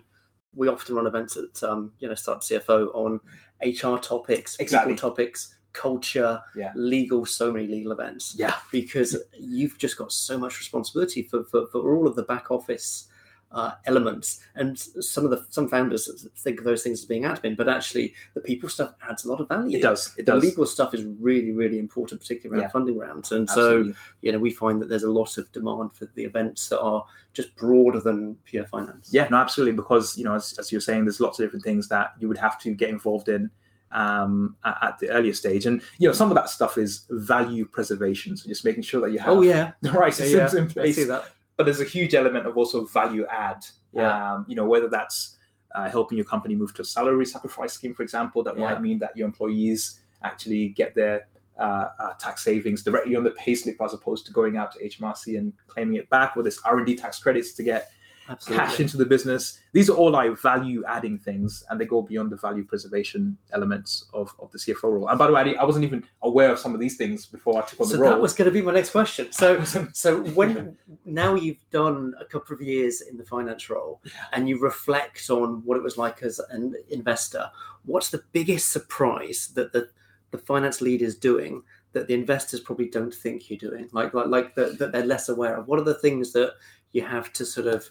we 0.54 0.66
often 0.68 0.96
run 0.96 1.06
events 1.06 1.36
at 1.36 1.62
um, 1.68 1.92
you 2.00 2.08
know 2.08 2.14
Startup 2.16 2.42
CFO 2.42 2.92
on 2.94 3.20
HR 3.64 3.98
topics, 3.98 4.56
Exactly. 4.58 4.94
people 4.94 5.10
topics, 5.10 5.54
culture, 5.74 6.40
Yeah. 6.56 6.72
legal, 6.74 7.26
so 7.26 7.52
many 7.52 7.66
legal 7.66 7.92
events. 7.92 8.34
Yeah. 8.38 8.54
because 8.72 9.16
you've 9.38 9.76
just 9.78 9.98
got 9.98 10.10
so 10.12 10.38
much 10.38 10.58
responsibility 10.58 11.22
for 11.22 11.44
for, 11.44 11.66
for 11.66 11.94
all 11.94 12.06
of 12.08 12.16
the 12.16 12.22
back 12.24 12.50
office. 12.50 13.08
Uh, 13.52 13.72
elements 13.86 14.40
and 14.56 14.76
some 14.76 15.24
of 15.24 15.30
the 15.30 15.46
some 15.48 15.68
founders 15.68 16.26
think 16.38 16.58
of 16.58 16.64
those 16.64 16.82
things 16.82 16.98
as 17.02 17.04
being 17.06 17.22
admin, 17.22 17.56
but 17.56 17.68
actually 17.68 18.12
the 18.34 18.40
people 18.40 18.68
stuff 18.68 18.92
adds 19.08 19.24
a 19.24 19.28
lot 19.28 19.38
of 19.40 19.46
value. 19.46 19.78
It 19.78 19.82
does. 19.82 20.12
It 20.18 20.26
The 20.26 20.32
does. 20.32 20.42
legal 20.42 20.66
stuff 20.66 20.92
is 20.92 21.04
really, 21.20 21.52
really 21.52 21.78
important, 21.78 22.20
particularly 22.20 22.58
around 22.58 22.68
Yeah. 22.68 22.72
funding 22.72 22.98
rounds. 22.98 23.30
And 23.30 23.48
so 23.48 23.92
you 24.22 24.32
know, 24.32 24.40
we 24.40 24.50
find 24.50 24.82
that 24.82 24.88
there's 24.88 25.04
a 25.04 25.10
lot 25.20 25.38
of 25.38 25.52
demand 25.52 25.92
for 25.94 26.06
the 26.16 26.24
events 26.24 26.68
that 26.70 26.80
are 26.80 27.04
just 27.32 27.54
broader 27.54 28.00
than 28.00 28.34
pure 28.44 28.64
finance. 28.66 29.10
Yeah, 29.12 29.28
no, 29.30 29.36
absolutely. 29.36 29.76
Because 29.76 30.18
you 30.18 30.24
know, 30.24 30.34
as, 30.34 30.54
as 30.58 30.72
you're 30.72 30.80
saying, 30.80 31.04
there's 31.04 31.20
lots 31.20 31.38
of 31.38 31.46
different 31.46 31.64
things 31.64 31.86
that 31.90 32.14
you 32.18 32.26
would 32.26 32.38
have 32.38 32.58
to 32.62 32.74
get 32.74 32.88
involved 32.90 33.28
in 33.28 33.52
um, 33.94 34.56
at, 34.64 34.76
at 34.82 34.98
the 34.98 35.08
earlier 35.08 35.32
stage, 35.32 35.64
and 35.66 35.80
you 35.98 36.06
know, 36.08 36.12
some 36.12 36.30
of 36.30 36.34
that 36.34 36.50
stuff 36.50 36.76
is 36.76 37.06
value 37.10 37.64
preservation. 37.64 38.36
So 38.36 38.48
just 38.48 38.64
making 38.64 38.82
sure 38.82 39.00
that 39.00 39.12
you 39.12 39.18
have 39.20 39.28
Oh 39.38 39.42
yeah, 39.42 39.72
the 39.80 39.92
right 39.92 40.12
yeah, 40.18 40.24
systems 40.26 40.52
yeah. 40.54 40.60
in 40.60 40.66
I 40.68 40.72
place. 40.72 40.96
see 40.96 41.04
that. 41.04 41.24
But 41.56 41.64
there's 41.64 41.80
a 41.80 41.84
huge 41.84 42.14
element 42.14 42.46
of 42.46 42.56
also 42.56 42.84
value 42.84 43.24
add. 43.26 43.64
Yeah. 43.92 44.34
Um, 44.34 44.44
you 44.48 44.56
know, 44.56 44.66
whether 44.66 44.88
that's 44.88 45.36
uh, 45.74 45.88
helping 45.88 46.18
your 46.18 46.24
company 46.24 46.54
move 46.56 46.74
to 46.74 46.82
a 46.82 46.84
salary 46.84 47.24
sacrifice 47.26 47.72
scheme, 47.72 47.94
for 47.94 48.02
example, 48.02 48.42
that 48.42 48.58
Yeah. 48.58 48.64
might 48.72 48.82
mean 48.82 48.98
that 48.98 49.16
your 49.16 49.26
employees 49.26 50.00
actually 50.24 50.70
get 50.70 50.94
their 50.96 51.28
uh, 51.58 51.88
uh, 52.00 52.12
tax 52.18 52.42
savings 52.42 52.82
directly 52.82 53.14
on 53.14 53.22
the 53.22 53.30
payslip 53.30 53.76
as 53.84 53.94
opposed 53.94 54.26
to 54.26 54.32
going 54.32 54.56
out 54.56 54.72
to 54.72 54.82
HMRC 54.84 55.38
and 55.38 55.52
claiming 55.68 55.94
it 55.94 56.10
back, 56.10 56.36
or 56.36 56.42
there's 56.42 56.58
R&D 56.64 56.96
tax 56.96 57.20
credits 57.20 57.52
to 57.52 57.62
get 57.62 57.92
Absolutely. 58.28 58.64
cash 58.64 58.80
into 58.80 58.96
the 58.96 59.04
business. 59.04 59.60
These 59.72 59.90
are 59.90 59.94
all 59.94 60.10
like 60.10 60.38
value 60.38 60.82
adding 60.88 61.18
things 61.18 61.62
and 61.68 61.80
they 61.80 61.84
go 61.84 62.00
beyond 62.00 62.30
the 62.30 62.36
value 62.36 62.64
preservation 62.64 63.36
elements 63.52 64.06
of, 64.14 64.34
of 64.38 64.50
the 64.50 64.58
CFO 64.58 64.84
role. 64.84 65.08
And 65.08 65.18
by 65.18 65.26
the 65.26 65.32
way, 65.32 65.54
I, 65.56 65.62
I 65.62 65.64
wasn't 65.64 65.84
even 65.84 66.04
aware 66.22 66.50
of 66.50 66.58
some 66.58 66.74
of 66.74 66.80
these 66.80 66.96
things 66.96 67.26
before 67.26 67.62
I 67.62 67.66
took 67.66 67.80
on 67.80 67.86
so 67.86 67.96
the 67.96 68.02
role. 68.02 68.10
So 68.10 68.14
that 68.14 68.22
was 68.22 68.32
going 68.32 68.46
to 68.46 68.52
be 68.52 68.62
my 68.62 68.72
next 68.72 68.90
question. 68.90 69.30
So, 69.32 69.62
so 69.92 70.22
when 70.22 70.76
now 71.04 71.34
you've 71.34 71.68
done 71.70 72.14
a 72.18 72.24
couple 72.24 72.54
of 72.54 72.62
years 72.62 73.02
in 73.02 73.16
the 73.16 73.24
finance 73.24 73.68
role, 73.68 74.00
and 74.32 74.48
you 74.48 74.58
reflect 74.58 75.28
on 75.30 75.62
what 75.64 75.76
it 75.76 75.82
was 75.82 75.98
like 75.98 76.22
as 76.22 76.40
an 76.50 76.74
investor, 76.90 77.50
what's 77.84 78.10
the 78.10 78.22
biggest 78.32 78.72
surprise 78.72 79.52
that 79.54 79.72
the 79.72 79.88
the 80.30 80.38
finance 80.38 80.80
lead 80.80 81.00
is 81.00 81.14
doing 81.14 81.62
that 81.92 82.08
the 82.08 82.14
investors 82.14 82.58
probably 82.58 82.88
don't 82.88 83.14
think 83.14 83.48
you're 83.48 83.56
doing 83.56 83.88
like 83.92 84.12
like, 84.14 84.26
like 84.26 84.54
that, 84.56 84.78
that 84.78 84.90
they're 84.90 85.06
less 85.06 85.28
aware 85.28 85.56
of 85.56 85.68
what 85.68 85.78
are 85.78 85.84
the 85.84 85.94
things 85.94 86.32
that 86.32 86.54
you 86.90 87.02
have 87.02 87.32
to 87.32 87.46
sort 87.46 87.68
of 87.68 87.88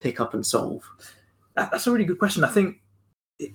pick 0.00 0.20
up 0.20 0.34
and 0.34 0.44
solve 0.44 0.82
that's 1.54 1.86
a 1.86 1.90
really 1.90 2.04
good 2.04 2.18
question 2.18 2.44
i 2.44 2.48
think 2.48 2.76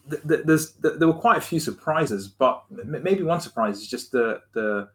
there's 0.06 0.74
there 0.74 1.08
were 1.08 1.14
quite 1.14 1.38
a 1.38 1.42
few 1.42 1.60
surprises 1.60 2.28
but 2.28 2.64
maybe 2.70 3.24
one 3.24 3.42
surprise 3.42 3.80
is 3.80 3.88
just 3.88 4.12
the 4.12 4.40
the 4.54 4.88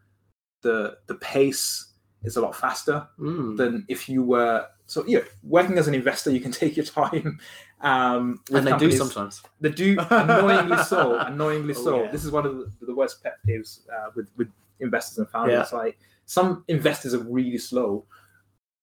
the 0.61 0.97
the 1.07 1.15
pace 1.15 1.93
is 2.23 2.37
a 2.37 2.41
lot 2.41 2.55
faster 2.55 3.07
mm. 3.19 3.55
than 3.57 3.85
if 3.87 4.07
you 4.07 4.23
were 4.23 4.65
so 4.85 5.03
yeah 5.05 5.19
working 5.43 5.77
as 5.77 5.87
an 5.87 5.93
investor 5.93 6.31
you 6.31 6.39
can 6.39 6.51
take 6.63 6.75
your 6.75 6.85
time 6.85 7.39
um 7.81 8.39
and 8.53 8.65
they 8.65 8.77
do 8.77 8.91
sometimes 8.91 9.43
they 9.59 9.69
do 9.69 9.97
annoyingly 10.09 10.83
so 10.83 11.19
annoyingly 11.19 11.73
oh, 11.77 11.83
so 11.83 12.03
yeah. 12.03 12.11
this 12.11 12.23
is 12.23 12.31
one 12.31 12.45
of 12.45 12.57
the, 12.57 12.71
the 12.81 12.95
worst 12.95 13.21
pet 13.21 13.35
peeves 13.47 13.81
uh, 13.89 14.09
with 14.15 14.29
with 14.37 14.47
investors 14.79 15.17
and 15.17 15.29
founders 15.29 15.69
yeah. 15.71 15.77
like 15.77 15.99
some 16.25 16.63
investors 16.67 17.13
are 17.13 17.19
really 17.19 17.57
slow 17.57 18.05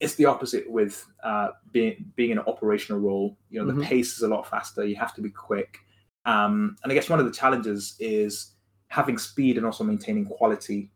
it's 0.05 0.15
the 0.17 0.27
opposite 0.27 0.71
with 0.71 1.07
uh, 1.23 1.49
being 1.73 2.05
being 2.15 2.31
in 2.31 2.39
an 2.39 2.45
operational 2.47 3.01
role 3.01 3.37
you 3.51 3.59
know 3.59 3.67
the 3.67 3.73
mm-hmm. 3.73 3.83
pace 3.83 4.17
is 4.17 4.23
a 4.23 4.29
lot 4.29 4.49
faster 4.49 4.85
you 4.85 4.97
have 4.97 5.15
to 5.15 5.21
be 5.21 5.31
quick 5.31 5.79
um, 6.27 6.77
and 6.83 6.93
i 6.93 6.95
guess 6.95 7.09
one 7.09 7.19
of 7.19 7.27
the 7.27 7.33
challenges 7.33 7.97
is 7.99 8.53
having 8.89 9.19
speed 9.19 9.57
and 9.57 9.67
also 9.67 9.83
maintaining 9.83 10.25
quality 10.25 10.91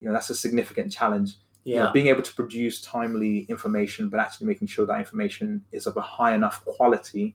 you 0.00 0.08
know 0.08 0.12
that's 0.12 0.30
a 0.30 0.34
significant 0.34 0.90
challenge 0.90 1.34
yeah. 1.64 1.76
You 1.76 1.82
know, 1.84 1.92
being 1.92 2.08
able 2.08 2.22
to 2.22 2.34
produce 2.34 2.82
timely 2.82 3.46
information, 3.48 4.10
but 4.10 4.20
actually 4.20 4.48
making 4.48 4.68
sure 4.68 4.84
that 4.84 4.98
information 4.98 5.64
is 5.72 5.86
of 5.86 5.96
a 5.96 6.02
high 6.02 6.34
enough 6.34 6.62
quality 6.66 7.34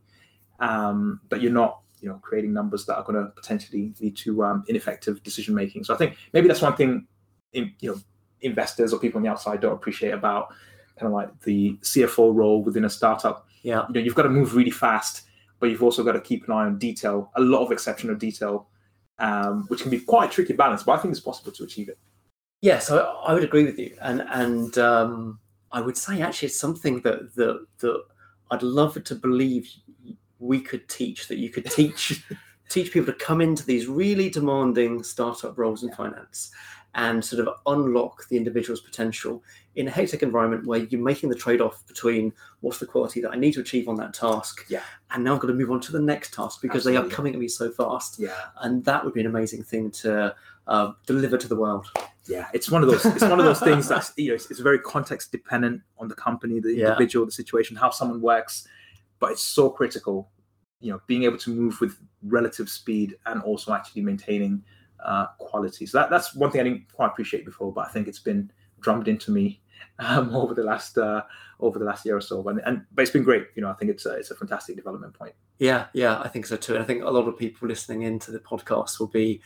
um, 0.59 1.19
that 1.29 1.41
you're 1.41 1.51
not, 1.51 1.81
you 1.99 2.09
know, 2.09 2.19
creating 2.21 2.53
numbers 2.53 2.85
that 2.85 2.95
are 2.95 3.03
going 3.03 3.15
to 3.15 3.31
potentially 3.31 3.93
lead 3.99 4.15
to 4.17 4.43
um, 4.43 4.63
ineffective 4.67 5.23
decision 5.23 5.55
making. 5.55 5.83
So 5.83 5.95
I 5.95 5.97
think 5.97 6.15
maybe 6.31 6.47
that's 6.47 6.61
one 6.61 6.75
thing, 6.75 7.07
in, 7.53 7.73
you 7.79 7.91
know, 7.91 7.99
investors 8.41 8.93
or 8.93 8.99
people 8.99 9.17
on 9.17 9.23
the 9.23 9.29
outside 9.29 9.61
don't 9.61 9.73
appreciate 9.73 10.11
about 10.11 10.53
kind 10.99 11.07
of 11.07 11.13
like 11.13 11.41
the 11.41 11.77
CFO 11.81 12.33
role 12.33 12.61
within 12.61 12.85
a 12.85 12.89
startup. 12.89 13.47
Yeah, 13.63 13.85
you 13.87 13.93
know, 13.95 14.01
you've 14.01 14.15
got 14.15 14.23
to 14.23 14.29
move 14.29 14.55
really 14.55 14.71
fast, 14.71 15.23
but 15.59 15.69
you've 15.69 15.83
also 15.83 16.03
got 16.03 16.13
to 16.13 16.21
keep 16.21 16.47
an 16.47 16.53
eye 16.53 16.65
on 16.65 16.77
detail, 16.77 17.31
a 17.35 17.41
lot 17.41 17.65
of 17.65 17.71
exceptional 17.71 18.15
detail, 18.15 18.67
um, 19.19 19.65
which 19.67 19.81
can 19.81 19.91
be 19.91 19.99
quite 19.99 20.29
a 20.29 20.33
tricky 20.33 20.53
balance. 20.53 20.83
But 20.83 20.93
I 20.93 20.97
think 21.01 21.11
it's 21.11 21.19
possible 21.19 21.51
to 21.51 21.63
achieve 21.63 21.89
it. 21.89 21.97
Yes, 22.61 22.91
I, 22.91 22.97
I 22.97 23.33
would 23.33 23.43
agree 23.43 23.63
with 23.63 23.79
you, 23.79 23.95
and 24.01 24.21
and 24.29 24.77
um, 24.77 25.39
I 25.71 25.81
would 25.81 25.97
say 25.97 26.21
actually 26.21 26.47
it's 26.47 26.59
something 26.59 27.01
that 27.01 27.33
that 27.35 27.65
that 27.79 28.03
I'd 28.51 28.63
love 28.63 29.01
to 29.03 29.15
believe 29.15 29.69
we 30.39 30.61
could 30.61 30.87
teach 30.87 31.27
that 31.27 31.37
you 31.37 31.49
could 31.49 31.65
teach 31.71 32.23
teach 32.69 32.91
people 32.91 33.11
to 33.11 33.19
come 33.19 33.41
into 33.41 33.65
these 33.65 33.87
really 33.87 34.29
demanding 34.29 35.03
startup 35.03 35.57
roles 35.57 35.83
in 35.83 35.91
finance 35.91 36.51
and 36.95 37.23
sort 37.23 37.45
of 37.45 37.53
unlock 37.67 38.27
the 38.29 38.37
individual's 38.37 38.81
potential 38.81 39.43
in 39.75 39.87
a 39.87 39.91
hectic 39.91 40.23
environment 40.23 40.65
where 40.65 40.79
you're 40.79 41.01
making 41.01 41.29
the 41.29 41.35
trade-off 41.35 41.85
between 41.87 42.33
what's 42.61 42.79
the 42.79 42.85
quality 42.85 43.21
that 43.21 43.31
I 43.31 43.35
need 43.35 43.53
to 43.53 43.61
achieve 43.61 43.87
on 43.87 43.95
that 43.97 44.13
task, 44.13 44.65
yeah, 44.69 44.81
and 45.11 45.23
now 45.23 45.35
I've 45.35 45.39
got 45.39 45.47
to 45.47 45.53
move 45.53 45.71
on 45.71 45.79
to 45.81 45.91
the 45.91 45.99
next 45.99 46.33
task 46.33 46.61
because 46.61 46.87
Absolutely. 46.87 47.07
they 47.07 47.13
are 47.13 47.15
coming 47.15 47.33
at 47.33 47.39
me 47.39 47.47
so 47.47 47.71
fast, 47.71 48.19
yeah, 48.19 48.33
and 48.61 48.83
that 48.85 49.05
would 49.05 49.13
be 49.13 49.21
an 49.21 49.27
amazing 49.27 49.63
thing 49.63 49.91
to 49.91 50.35
uh, 50.67 50.91
deliver 51.05 51.37
to 51.37 51.47
the 51.47 51.55
world. 51.55 51.87
Yeah, 52.27 52.47
it's 52.53 52.69
one 52.69 52.83
of 52.83 52.89
those. 52.89 53.05
It's 53.05 53.21
one 53.21 53.39
of 53.39 53.45
those 53.45 53.59
things 53.59 53.87
that's 53.87 54.13
you 54.17 54.29
know 54.29 54.35
it's, 54.35 54.49
it's, 54.51 54.59
very 54.59 54.79
context 54.79 55.31
dependent 55.31 55.81
on 55.97 56.07
the 56.07 56.15
company, 56.15 56.59
the 56.59 56.73
yeah. 56.73 56.87
individual, 56.87 57.25
the 57.25 57.31
situation, 57.31 57.75
how 57.75 57.89
someone 57.89 58.21
works, 58.21 58.67
but 59.19 59.31
it's 59.31 59.41
so 59.41 59.69
critical. 59.69 60.29
You 60.79 60.93
know, 60.93 61.01
being 61.07 61.23
able 61.23 61.37
to 61.39 61.49
move 61.49 61.81
with 61.81 61.97
relative 62.23 62.69
speed 62.69 63.15
and 63.25 63.41
also 63.41 63.73
actually 63.73 64.01
maintaining 64.01 64.63
uh, 65.03 65.27
quality. 65.37 65.85
So 65.85 65.99
that, 65.99 66.09
that's 66.09 66.35
one 66.35 66.51
thing 66.51 66.61
I 66.61 66.63
didn't 66.65 66.91
quite 66.93 67.07
appreciate 67.07 67.45
before, 67.45 67.71
but 67.71 67.87
I 67.87 67.89
think 67.89 68.07
it's 68.07 68.19
been 68.19 68.51
drummed 68.79 69.07
into 69.07 69.31
me 69.31 69.61
um, 69.99 70.35
over 70.35 70.53
the 70.53 70.63
last 70.63 70.97
uh, 70.97 71.21
over 71.59 71.79
the 71.79 71.85
last 71.85 72.05
year 72.05 72.17
or 72.17 72.21
so. 72.21 72.47
And, 72.47 72.61
and 72.65 72.85
but 72.93 73.03
it's 73.03 73.11
been 73.11 73.23
great. 73.23 73.47
You 73.55 73.61
know, 73.61 73.69
I 73.69 73.73
think 73.73 73.91
it's 73.91 74.05
a, 74.05 74.13
it's 74.13 74.31
a 74.31 74.35
fantastic 74.35 74.75
development 74.75 75.13
point. 75.13 75.33
Yeah, 75.57 75.87
yeah, 75.93 76.19
I 76.21 76.27
think 76.27 76.45
so 76.45 76.55
too. 76.55 76.75
And 76.75 76.83
I 76.83 76.85
think 76.85 77.03
a 77.03 77.09
lot 77.09 77.27
of 77.27 77.37
people 77.37 77.67
listening 77.67 78.03
into 78.03 78.31
the 78.31 78.39
podcast 78.39 78.99
will 78.99 79.07
be 79.07 79.41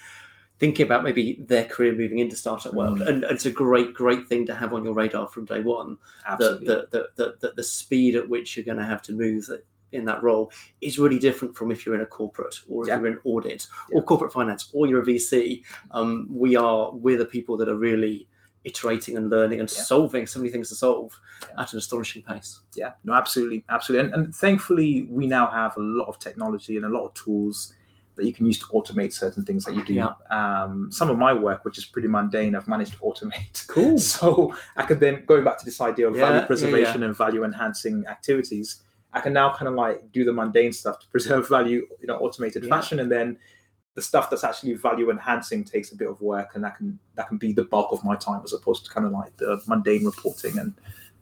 thinking 0.60 0.86
about 0.86 1.04
maybe 1.04 1.44
their 1.48 1.66
career 1.66 1.94
moving 1.94 2.20
into 2.20 2.36
startup 2.36 2.74
world, 2.74 3.00
mm. 3.00 3.08
and, 3.08 3.24
and, 3.24 3.34
it's 3.34 3.48
a 3.48 3.52
great, 3.52 3.94
great 3.94 4.28
thing 4.28 4.46
to 4.46 4.54
have 4.54 4.74
on 4.74 4.84
your 4.84 4.94
radar 4.94 5.28
from 5.28 5.46
day 5.46 5.62
one. 5.62 5.98
Absolutely, 6.28 6.68
the 6.68 6.88
the, 6.92 7.08
the, 7.16 7.36
the, 7.42 7.54
the 7.58 7.64
speed 7.64 8.16
at 8.16 8.30
which 8.30 8.56
you're 8.56 8.66
going 8.66 8.78
to 8.78 8.86
have 8.86 9.02
to 9.04 9.14
move 9.14 9.50
in 9.94 10.06
that 10.06 10.22
role 10.24 10.52
is 10.82 11.00
really 11.00 11.20
different 11.20 11.56
from 11.56 11.72
if 11.72 11.86
you're 11.86 11.96
in 11.96 12.02
a 12.02 12.06
corporate 12.06 12.56
or 12.70 12.84
if 12.84 12.88
yeah. 12.88 12.98
you're 12.98 13.08
in 13.08 13.20
audit 13.24 13.68
yeah. 13.90 13.98
or 13.98 14.04
corporate 14.04 14.34
finance 14.34 14.70
or 14.74 14.88
you're 14.88 15.02
a 15.02 15.06
VC. 15.06 15.64
Um, 15.92 16.28
we 16.30 16.56
are 16.56 16.92
we're 16.92 17.18
the 17.18 17.26
people 17.26 17.58
that 17.58 17.70
are 17.70 17.78
really 17.78 18.28
iterating 18.64 19.18
and 19.18 19.30
learning 19.30 19.60
and 19.60 19.70
yeah. 19.70 19.84
solving 19.84 20.26
so 20.26 20.40
many 20.40 20.52
things 20.52 20.70
to 20.70 20.76
solve 20.76 21.20
at 21.58 21.74
an 21.74 21.80
astonishing 21.80 22.24
pace. 22.24 22.62
Yeah, 22.76 22.92
no, 23.04 23.14
absolutely, 23.14 23.64
absolutely. 23.70 24.08
And, 24.08 24.14
and, 24.16 24.36
thankfully, 24.36 25.06
we 25.10 25.28
now 25.28 25.48
have 25.48 25.76
a 25.78 25.82
lot 25.82 26.08
of 26.08 26.20
technology 26.20 26.78
and 26.78 26.86
a 26.86 26.90
lot 26.90 27.06
of 27.06 27.14
tools 27.14 27.74
that 28.16 28.26
you 28.26 28.34
can 28.34 28.46
use 28.46 28.60
to 28.60 28.66
automate 28.68 29.12
certain 29.12 29.44
things 29.44 29.66
that 29.66 29.76
you 29.76 29.84
do. 29.84 29.94
Yeah. 29.96 30.12
Um, 30.30 30.92
some 30.92 31.10
of 31.10 31.18
my 31.18 31.34
work, 31.34 31.66
which 31.66 31.78
is 31.78 31.86
pretty 31.86 32.08
mundane, 32.08 32.56
I've 32.56 32.68
managed 32.68 32.94
to 32.94 33.00
automate. 33.00 33.68
Cool. 33.74 33.98
so 33.98 34.56
I 34.78 34.84
could 34.84 35.00
then, 35.00 35.26
going 35.26 35.44
back 35.44 35.58
to 35.58 35.66
this 35.66 35.82
idea 35.82 36.08
of 36.08 36.16
yeah, 36.16 36.30
value 36.30 36.46
preservation 36.46 37.02
yeah, 37.02 37.08
and 37.08 37.18
value 37.18 37.44
enhancing 37.44 38.06
activities, 38.08 38.84
I 39.14 39.22
can 39.22 39.34
now 39.34 39.54
kind 39.54 39.68
of 39.68 39.76
like 39.76 40.12
do 40.12 40.26
the 40.26 40.34
mundane 40.34 40.74
stuff 40.74 41.00
to 41.00 41.08
preserve 41.08 41.48
value 41.48 41.88
in 42.02 42.10
an 42.10 42.16
automated 42.18 42.68
fashion, 42.68 43.00
and 43.00 43.12
then 43.12 43.38
the 43.96 44.02
stuff 44.02 44.30
that's 44.30 44.44
actually 44.44 44.74
value 44.74 45.12
enhancing 45.12 45.64
takes 45.64 45.92
a 45.92 45.96
bit 45.96 46.08
of 46.10 46.20
work, 46.20 46.56
and 46.56 46.64
that 46.64 46.78
can 46.78 47.00
that 47.16 47.28
can 47.28 47.38
be 47.38 47.54
the 47.54 47.64
bulk 47.64 47.92
of 47.92 48.04
my 48.04 48.16
time 48.16 48.42
as 48.44 48.54
opposed 48.54 48.86
to 48.86 48.92
kind 48.92 49.06
of 49.06 49.14
like 49.14 49.36
the 49.38 49.62
mundane 49.68 50.06
reporting 50.06 50.58
and 50.58 50.74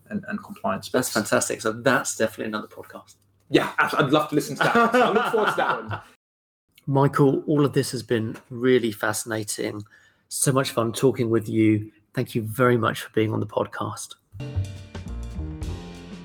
and, 0.10 0.24
and 0.28 0.44
compliance. 0.44 0.90
That's 0.90 1.10
fantastic. 1.10 1.62
So 1.62 1.72
that's 1.72 2.18
definitely 2.18 2.46
another 2.46 2.68
podcast. 2.68 3.16
Yeah, 3.50 3.72
I'd 3.78 4.12
love 4.12 4.30
to 4.30 4.36
listen 4.36 4.56
to 4.58 4.64
that. 4.64 4.92
so 4.92 5.02
I 5.02 5.10
look 5.12 5.32
forward 5.32 5.50
to 5.50 5.56
that 5.58 5.84
one. 5.84 6.02
Michael, 6.88 7.44
all 7.48 7.66
of 7.66 7.74
this 7.74 7.92
has 7.92 8.04
been 8.04 8.38
really 8.50 8.92
fascinating. 8.92 9.84
So 10.30 10.52
much 10.52 10.72
fun 10.72 10.94
talking 10.94 11.30
with 11.30 11.48
you. 11.50 11.92
Thank 12.14 12.36
you 12.36 12.42
very 12.42 12.78
much 12.78 13.02
for 13.02 13.10
being 13.12 13.34
on 13.34 13.40
the 13.40 13.46
podcast. 13.46 14.16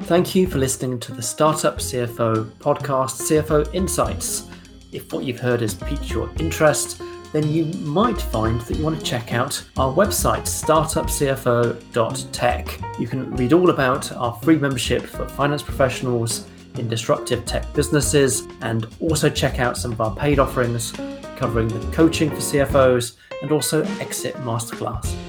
Thank 0.06 0.34
you 0.36 0.46
for 0.46 0.58
listening 0.58 1.00
to 1.00 1.10
the 1.10 1.20
Startup 1.20 1.78
CFO 1.78 2.44
podcast, 2.60 3.22
CFO 3.22 3.74
Insights. 3.74 4.48
If 4.92 5.12
what 5.12 5.24
you've 5.24 5.40
heard 5.40 5.62
has 5.62 5.74
piqued 5.74 6.10
your 6.10 6.30
interest, 6.38 7.02
then 7.32 7.52
you 7.52 7.64
might 7.80 8.20
find 8.20 8.60
that 8.60 8.76
you 8.76 8.84
want 8.84 9.00
to 9.00 9.04
check 9.04 9.32
out 9.32 9.60
our 9.76 9.92
website, 9.92 10.42
startupcfo.tech. 10.42 13.00
You 13.00 13.08
can 13.08 13.34
read 13.34 13.52
all 13.52 13.70
about 13.70 14.12
our 14.12 14.34
free 14.44 14.58
membership 14.58 15.02
for 15.02 15.28
finance 15.30 15.64
professionals 15.64 16.46
in 16.78 16.88
disruptive 16.88 17.44
tech 17.44 17.74
businesses 17.74 18.46
and 18.60 18.86
also 19.00 19.28
check 19.28 19.58
out 19.58 19.76
some 19.76 19.90
of 19.90 20.00
our 20.00 20.14
paid 20.14 20.38
offerings 20.38 20.92
covering 21.36 21.66
the 21.66 21.80
coaching 21.90 22.30
for 22.30 22.36
CFOs 22.36 23.16
and 23.42 23.50
also 23.50 23.82
Exit 23.98 24.36
Masterclass. 24.36 25.25